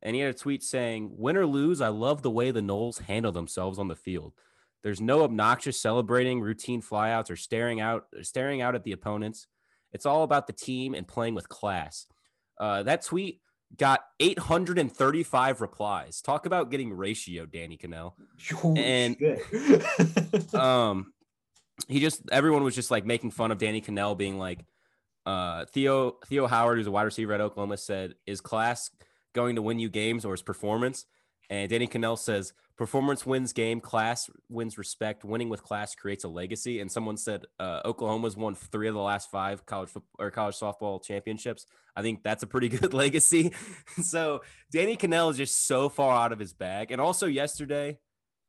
[0.03, 3.03] and he had a tweet saying, "Win or lose, I love the way the Noles
[3.03, 4.33] handle themselves on the field.
[4.83, 9.47] There's no obnoxious celebrating, routine flyouts, or staring out staring out at the opponents.
[9.93, 12.07] It's all about the team and playing with class."
[12.59, 13.41] Uh, that tweet
[13.77, 16.21] got 835 replies.
[16.21, 18.13] Talk about getting ratio, Danny Kanell.
[18.77, 20.55] And- shit.
[20.55, 21.14] Um,
[21.89, 24.65] he just everyone was just like making fun of Danny Kanell being like,
[25.27, 28.91] uh, Theo Theo Howard, who's a wide receiver at Oklahoma, said, "Is class
[29.35, 31.07] going to win you games or is performance?"
[31.51, 35.25] And Danny Kanell says, "Performance wins game, class wins respect.
[35.25, 39.01] Winning with class creates a legacy." And someone said, uh, "Oklahoma's won three of the
[39.01, 41.67] last five college foot- or college softball championships.
[41.97, 43.53] I think that's a pretty good legacy."
[44.03, 46.91] so Danny Kanell is just so far out of his bag.
[46.93, 47.99] And also yesterday,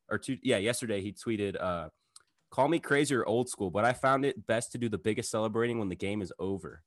[0.08, 1.88] or two, yeah, yesterday he tweeted, uh,
[2.50, 5.30] "Call me crazy or old school, but I found it best to do the biggest
[5.30, 6.82] celebrating when the game is over.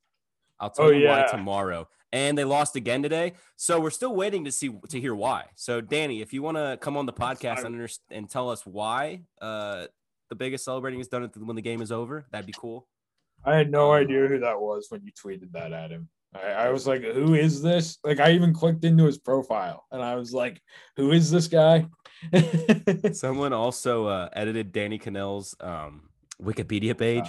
[0.60, 4.46] I'll tell Oh, you why tomorrow." And they lost again today, so we're still waiting
[4.46, 5.46] to see to hear why.
[5.56, 9.22] So, Danny, if you want to come on the podcast and, and tell us why,
[9.42, 9.86] uh,
[10.30, 12.26] the biggest celebrating is done when the game is over.
[12.32, 12.88] That'd be cool.
[13.46, 16.10] I had no idea who that was when you tweeted that at him.
[16.36, 17.98] I, I was like, who is this?
[18.04, 20.62] Like, I even clicked into his profile and I was like,
[20.96, 21.88] who is this guy?
[23.14, 26.10] Someone also uh, edited Danny Kanell's um,
[26.42, 27.26] Wikipedia page.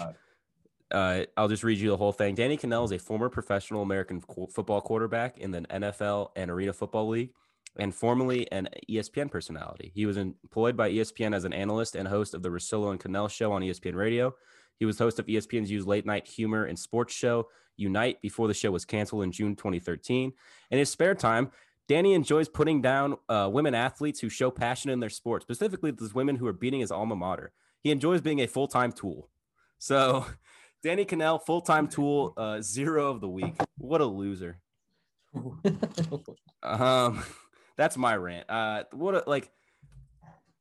[0.91, 2.35] Uh, I'll just read you the whole thing.
[2.35, 7.09] Danny Kanell is a former professional American football quarterback in the NFL and Arena Football
[7.09, 7.31] League,
[7.77, 9.93] and formerly an ESPN personality.
[9.95, 13.31] He was employed by ESPN as an analyst and host of the Russillo and Kanell
[13.31, 14.35] show on ESPN Radio.
[14.81, 18.55] He was host of ESPN's used late night humor and sports show Unite before the
[18.55, 20.33] show was canceled in June 2013.
[20.71, 21.51] In his spare time,
[21.89, 26.15] Danny enjoys putting down uh, women athletes who show passion in their sport, specifically those
[26.15, 27.53] women who are beating his alma mater.
[27.83, 29.31] He enjoys being a full time tool.
[29.79, 30.27] So,
[30.83, 33.55] Danny Kanell, full time tool, uh, zero of the week.
[33.79, 34.61] What a loser.
[36.63, 37.23] Um,
[37.77, 38.49] that's my rant.
[38.49, 39.51] Uh, what a, like,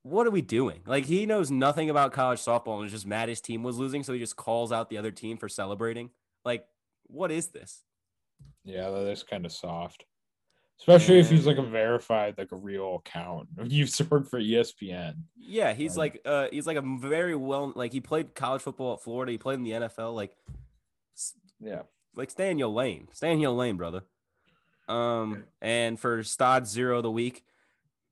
[0.04, 0.82] what are we doing?
[0.86, 4.04] Like, he knows nothing about college softball and is just mad his team was losing,
[4.04, 6.10] so he just calls out the other team for celebrating.
[6.45, 6.66] Like,
[7.08, 7.84] what is this?
[8.64, 10.06] yeah, that is kind of soft.
[10.80, 13.50] Especially if he's like a verified, like a real account.
[13.66, 15.16] You used to work for ESPN.
[15.38, 18.93] Yeah, he's Um, like, uh, he's like a very well, like he played college football
[18.93, 19.32] at Florida.
[19.34, 20.14] He played in the NFL.
[20.16, 20.36] Like,
[21.60, 21.82] Yeah.
[22.16, 23.10] like stay in your lane.
[23.12, 24.04] Stay in your lane, brother.
[24.88, 27.43] Um, and for Stod zero of the week,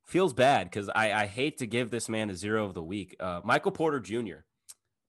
[0.07, 3.15] feels bad because I, I hate to give this man a zero of the week.
[3.19, 4.45] Uh, Michael Porter Jr.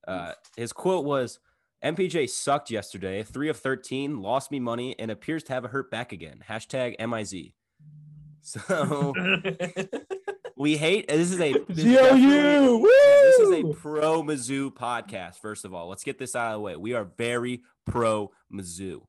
[0.07, 1.39] Uh, his quote was,
[1.85, 3.23] "MPJ sucked yesterday.
[3.23, 6.97] Three of thirteen, lost me money, and appears to have a hurt back again." Hashtag
[6.99, 7.53] MIZ.
[8.41, 9.13] So
[10.57, 11.09] we hate.
[11.09, 12.83] This is a this ZOU!
[12.83, 15.35] this is a pro Mizzou podcast.
[15.35, 16.77] First of all, let's get this out of the way.
[16.77, 19.03] We are very pro Mizzou.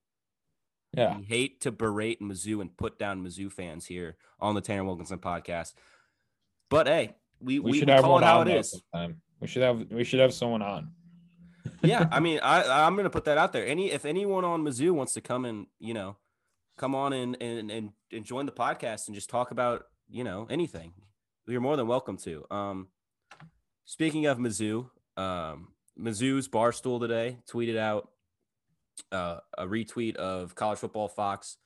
[0.93, 1.17] Yeah.
[1.17, 5.19] We hate to berate Mizzou and put down Mizzou fans here on the Tanner Wilkenson
[5.19, 5.73] podcast.
[6.69, 8.71] But hey, we, We, we, should we have one how on it is.
[8.91, 9.21] sometime.
[9.39, 10.91] We should have we should have someone on.
[11.81, 13.65] yeah, I mean, I I'm gonna put that out there.
[13.65, 16.17] Any if anyone on Mizzou wants to come and you know
[16.77, 20.47] come on and and and, and join the podcast and just talk about you know
[20.49, 20.93] anything,
[21.47, 22.45] you're more than welcome to.
[22.51, 22.87] Um,
[23.85, 25.69] speaking of Mizzou, um,
[25.99, 28.09] Mizzou's Barstool today tweeted out
[29.12, 31.58] uh, a retweet of College Football Fox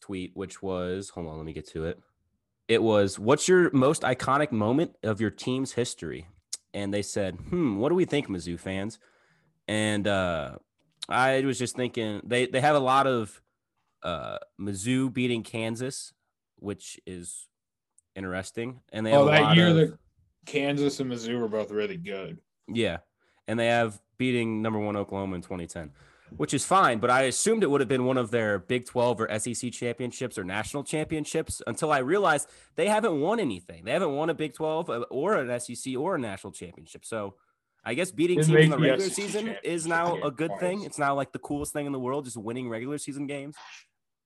[0.00, 2.00] tweet, which was hold on, let me get to it.
[2.68, 6.26] It was, "What's your most iconic moment of your team's history?"
[6.74, 8.98] And they said, "Hmm, what do we think, Mizzou fans?"
[9.66, 10.56] And uh,
[11.08, 13.40] I was just thinking they they have a lot of
[14.02, 16.12] uh, Mizzou beating Kansas,
[16.56, 17.46] which is
[18.14, 19.98] interesting, and they Oh, that year of, that
[20.44, 22.38] Kansas and Mizzou were both really good.
[22.68, 22.98] yeah,
[23.46, 25.90] and they have beating number one Oklahoma in 2010,
[26.36, 26.98] which is fine.
[26.98, 30.38] But I assumed it would have been one of their Big 12 or SEC championships
[30.38, 33.84] or national championships until I realized they haven't won anything.
[33.84, 37.04] They haven't won a Big 12 uh, or an SEC or a national championship.
[37.04, 37.34] So
[37.84, 40.82] I guess beating teams in the regular SEC season is now a good thing.
[40.82, 43.56] It's now like the coolest thing in the world, just winning regular season games.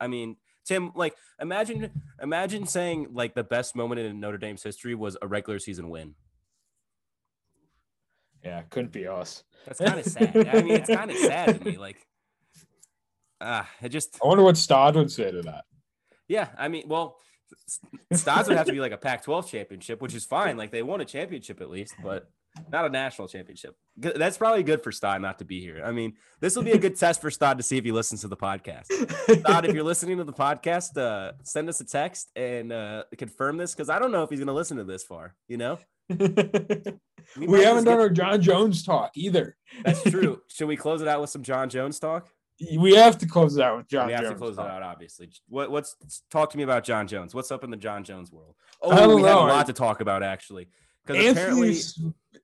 [0.00, 1.90] I mean, Tim, like imagine
[2.20, 6.14] imagine saying like the best moment in Notre Dame's history was a regular season win.
[8.45, 9.45] Yeah, couldn't be us.
[9.66, 10.49] That's kind of sad.
[10.49, 11.76] I mean, it's kind of sad to me.
[11.76, 11.97] Like,
[13.40, 15.64] ah, it just, I wonder what Stod would say to that.
[16.28, 16.49] yeah.
[16.59, 17.16] I mean, well,
[18.12, 20.57] Stars would have to be like a Pac-12 championship, which is fine.
[20.57, 22.28] Like they won a championship at least, but
[22.70, 23.76] not a national championship.
[23.97, 25.82] That's probably good for Stod not to be here.
[25.84, 28.22] I mean, this will be a good test for Stod to see if he listens
[28.22, 28.86] to the podcast.
[29.40, 33.57] Stod, if you're listening to the podcast, uh, send us a text and uh, confirm
[33.59, 35.34] this because I don't know if he's going to listen to this far.
[35.49, 35.78] You know,
[37.38, 39.56] we might haven't done get- our Jon Jones talk either.
[39.84, 40.40] That's true.
[40.48, 42.28] Should we close it out with some Jon Jones talk?
[42.76, 44.06] We have to close it out with Jon Jones.
[44.08, 44.32] we have Jones.
[44.34, 44.66] to close talk.
[44.66, 45.30] it out, obviously.
[45.48, 45.96] What, what's
[46.30, 47.34] talk to me about Jon Jones?
[47.34, 48.54] What's up in the Jon Jones world?
[48.80, 50.68] Oh, we have a lot to talk about actually.
[51.04, 51.76] Because apparently,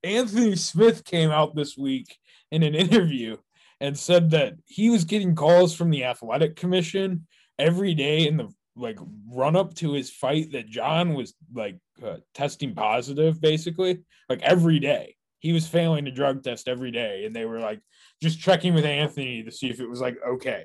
[0.03, 2.17] Anthony Smith came out this week
[2.51, 3.37] in an interview
[3.81, 7.27] and said that he was getting calls from the athletic commission
[7.59, 8.49] every day in the
[8.79, 8.99] like
[9.31, 14.79] run up to his fight that John was like uh, testing positive basically like every
[14.79, 17.81] day he was failing a drug test every day and they were like
[18.23, 20.65] just checking with Anthony to see if it was like okay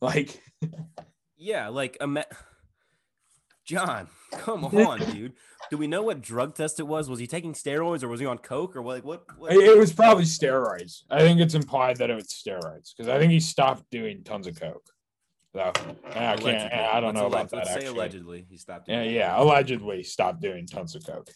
[0.00, 0.40] like
[1.36, 2.24] yeah, like ima-
[3.64, 5.34] John, come on, dude.
[5.70, 7.08] Do we know what drug test it was?
[7.08, 8.96] Was he taking steroids or was he on coke or what?
[8.96, 9.38] Like what?
[9.38, 9.52] what?
[9.52, 13.30] it was probably steroids I think it's implied that it was steroids because I think
[13.30, 14.90] he stopped doing tons of coke
[15.52, 15.72] so eh, I
[16.10, 16.52] can't Allegedly.
[16.72, 17.88] Eh, I don't Let's know about that Let's say actually.
[17.96, 18.88] allegedly he stopped.
[18.88, 21.30] Yeah, yeah, allegedly stopped doing tons of coke.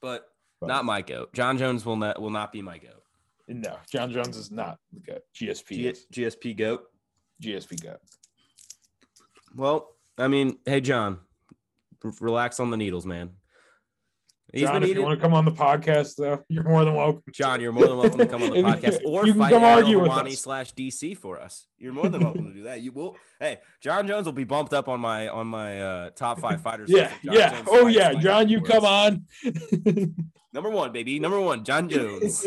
[0.00, 0.28] but
[0.60, 1.32] But- not my goat.
[1.34, 3.02] Jon Jones will not will not be my goat.
[3.48, 5.22] No, Jon Jones is not the goat.
[5.34, 6.82] GSP G- is GSP goat.
[7.42, 8.00] GSP goat.
[9.54, 11.20] Well, I mean, hey John,
[12.04, 13.30] r- relax on the needles, man.
[14.52, 16.94] He's John, been if you want to come on the podcast, though, you're more than
[16.94, 17.22] welcome.
[17.32, 19.62] John, you're more than welcome to come on the podcast or you can fight come
[19.62, 20.40] argue with Helwani us.
[20.40, 21.66] slash DC for us.
[21.76, 22.80] You're more than welcome to do that.
[22.80, 23.16] You will.
[23.38, 26.88] Hey, Jon Jones will be bumped up on my on my uh, top five fighters.
[26.90, 27.50] Yeah, John yeah.
[27.50, 29.26] Jones Oh yeah, John, you come on.
[30.54, 31.18] Number one, baby.
[31.20, 32.46] Number one, Jon Jones.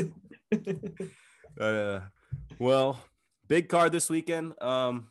[1.60, 2.00] uh,
[2.58, 3.00] well,
[3.48, 4.60] big card this weekend.
[4.62, 5.08] Um,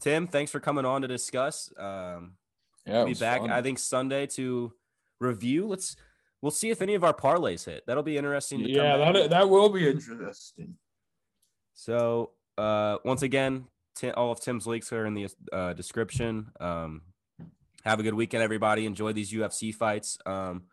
[0.00, 1.70] Tim, thanks for coming on to discuss.
[1.78, 2.36] Um,
[2.86, 3.42] Yeah, be back.
[3.42, 4.72] I think Sunday to
[5.20, 5.66] review.
[5.66, 5.96] Let's
[6.46, 7.82] we'll see if any of our parlays hit.
[7.88, 8.62] That'll be interesting.
[8.62, 9.30] To yeah, that with.
[9.30, 10.76] that will be interesting.
[11.74, 13.64] So uh, once again,
[13.96, 16.52] Tim, all of Tim's links are in the uh, description.
[16.60, 17.02] Um,
[17.84, 18.86] have a good weekend, everybody.
[18.86, 20.18] Enjoy these UFC fights.
[20.24, 20.66] Um,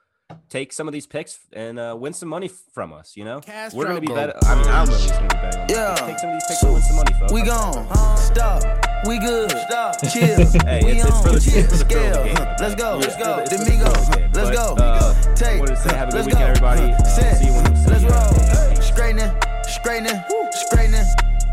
[0.49, 3.15] take some of these picks and uh, win some money from us.
[3.15, 3.41] You know,
[3.73, 4.33] we're gonna be better.
[4.43, 5.65] I mean, I don't know gonna be better.
[5.69, 5.95] Yeah.
[5.95, 7.33] Take some of these picks and win some money, folks.
[7.33, 8.17] We gone.
[8.17, 8.63] Stop.
[9.05, 9.51] We good.
[9.51, 9.95] Stop.
[10.11, 10.45] Chill.
[10.65, 11.23] Hey, we it's- it's on.
[11.23, 12.23] for the- it's for the Scale.
[12.23, 12.35] game.
[12.59, 12.89] Let's go.
[12.99, 13.37] Yeah, Let's go.
[13.39, 13.85] it's for the- Domingo.
[13.89, 14.31] it's for the pro game.
[14.33, 14.83] Let's But, go.
[14.83, 15.59] uh, Take.
[15.59, 16.67] wanted to say have a good Let's weekend, go.
[16.67, 16.93] everybody.
[16.93, 17.37] Uh, Set.
[17.37, 18.09] see you when we see Let's you.
[18.09, 18.81] roll.
[18.81, 19.31] Straightening.
[19.67, 20.23] Straightening.
[20.51, 21.05] Straightening.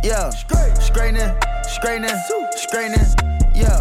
[0.04, 0.30] Yeah.
[0.30, 1.30] Straightening.
[1.66, 2.16] Straightening.
[2.56, 3.06] Straightening.
[3.54, 3.80] Yeah.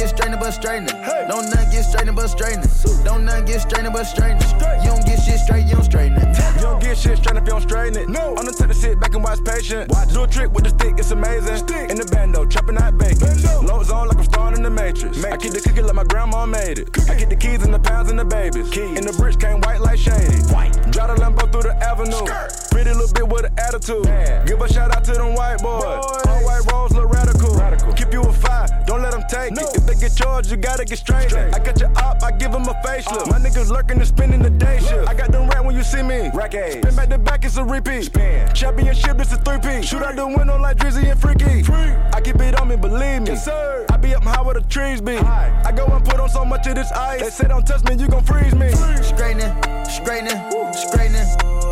[0.00, 0.96] get straightening but straightening.
[1.28, 2.70] Don't none get straightening but straightening.
[3.04, 4.48] Don't none get straightening but straightening.
[4.80, 6.36] You don't get shit straight, you don't straighten it.
[6.56, 8.08] You don't get shit straight if you don't straighten it.
[8.08, 8.34] No.
[8.36, 9.92] I'm the type to sit back and watch patient.
[10.12, 11.56] Do a trick with the stick, it's amazing.
[11.56, 11.90] Stick.
[11.90, 13.28] In the bando, chopping out bacon.
[13.66, 15.22] Low zone like I'm starring in the Matrix.
[15.22, 16.88] I keep the cookie like my grandma made it.
[17.10, 18.70] I keep the keys and the pounds and the babies.
[18.70, 18.96] Keys.
[18.96, 20.40] And the bricks came white like shady.
[20.48, 20.72] White.
[20.90, 22.24] Drive the Lambo through the avenue.
[22.70, 24.08] Pretty little bit with an attitude.
[24.46, 26.00] Give a shout out to them white boys.
[26.24, 27.54] All white rolls look radical.
[27.54, 27.92] radical.
[27.92, 29.76] Keep you a five, don't let them take it.
[29.76, 31.32] If they get charged, you gotta get straight.
[31.32, 33.28] I got your op, I give them a facelift.
[33.28, 35.08] My niggas lurking and spinning the day shift.
[35.08, 36.30] I got them right when you see me.
[36.32, 38.04] Rack Spin back to back, it's a repeat.
[38.04, 38.52] Spin.
[38.54, 39.84] Championship, this a three-peat.
[39.84, 41.62] Shoot out the window like Drizzy and Freaky.
[41.62, 41.92] Free.
[42.12, 43.30] I keep it on me, believe me.
[43.30, 43.86] Yes, sir.
[43.90, 45.16] I be up high where the trees be.
[45.16, 47.22] I go and put on so much of this ice.
[47.22, 48.70] They say don't touch me, you gon' freeze me.
[49.02, 49.52] Straightening,
[49.88, 50.38] straightening,
[50.72, 51.26] straightening.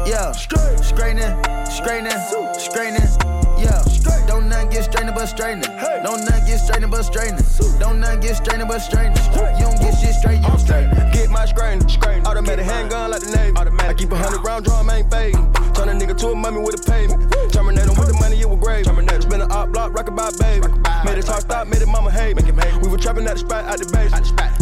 [0.07, 0.33] Yeah.
[0.33, 1.33] Straightening,
[1.67, 2.19] straightening,
[2.59, 3.38] straightening.
[3.59, 3.83] Yeah.
[4.27, 5.71] Don't none get straightening but straightening.
[6.03, 7.45] Don't none get straightening but straightening.
[7.79, 9.23] Don't none get straightening but straightening.
[9.59, 10.91] You don't get shit straight, you don't straighten.
[11.13, 12.25] Get my screen, screen.
[12.27, 13.57] Automatic handgun like the Navy.
[13.57, 15.53] I keep a hundred round drum, ain't fading.
[15.75, 17.33] Turn a nigga to a mummy with a payment.
[17.53, 18.85] Terminate him with the money, it was grave.
[18.85, 19.23] Terminate.
[19.23, 20.69] Spin a op block, rock about baby.
[21.05, 22.43] Made it talk stop, made it mama hate me.
[22.83, 24.13] We were trapping at the spot, out the base.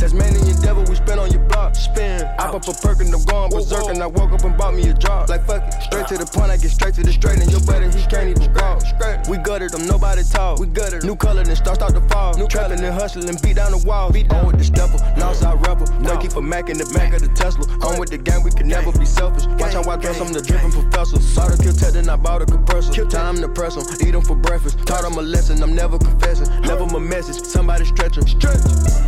[0.00, 1.55] Tasmanian devil, we spin on your block.
[1.76, 2.24] Spin.
[2.38, 3.88] I pop a perk and I'm going berserk.
[3.88, 5.28] And I woke up and bought me a job.
[5.28, 5.82] Like fuck it.
[5.82, 7.40] Straight to the point, I get straight to the straight.
[7.40, 8.82] And your buddy, he can't even walk.
[9.28, 10.58] We gutted them, nobody talk.
[10.58, 12.34] We gutted New color, then start start to fall.
[12.34, 14.12] New trapping and hustling, beat down the walls.
[14.12, 15.86] Beat down with the stepper, lost our rebel.
[16.02, 17.64] Boy, keep a Mac in the back of the Tesla.
[17.86, 19.46] On with the gang, we can never be selfish.
[19.58, 21.18] Watch how I dress, I'm the dripping professor.
[21.34, 22.92] Bought a kill tech, then I bought a compressor.
[23.06, 24.78] Time to press 'em, eat 'em for breakfast.
[24.86, 26.48] Taught 'em a lesson, I'm never confessing.
[26.62, 28.26] Never my message, somebody stretch 'em.
[28.26, 28.62] Stretch.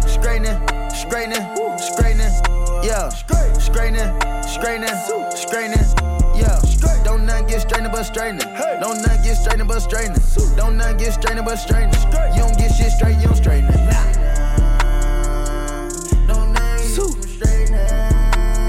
[0.07, 0.59] Straightening,
[0.95, 1.45] straightening,
[1.79, 2.58] straightening.
[2.83, 3.09] Yeah.
[3.09, 4.09] Straightening,
[4.47, 4.95] straightening,
[5.35, 5.85] straightening.
[6.35, 6.59] Yeah.
[6.61, 7.05] Straight.
[7.05, 8.47] Don't none get straightening but straightening.
[8.81, 10.22] Don't none get straightening but straightening.
[10.57, 11.95] Don't none get straightening but straightening.
[12.35, 13.76] You don't get shit straight, you don't straighten it.
[16.29, 17.79] Don't get straightening.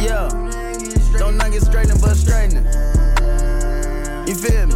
[0.04, 0.30] Yeah.
[1.18, 2.66] Don't none get straightening but straightening.
[4.28, 4.76] You feel me?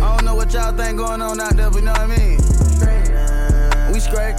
[0.00, 2.06] I don't know what y'all think going on out there, but you know what I
[2.06, 2.38] mean?
[3.92, 4.36] We straight.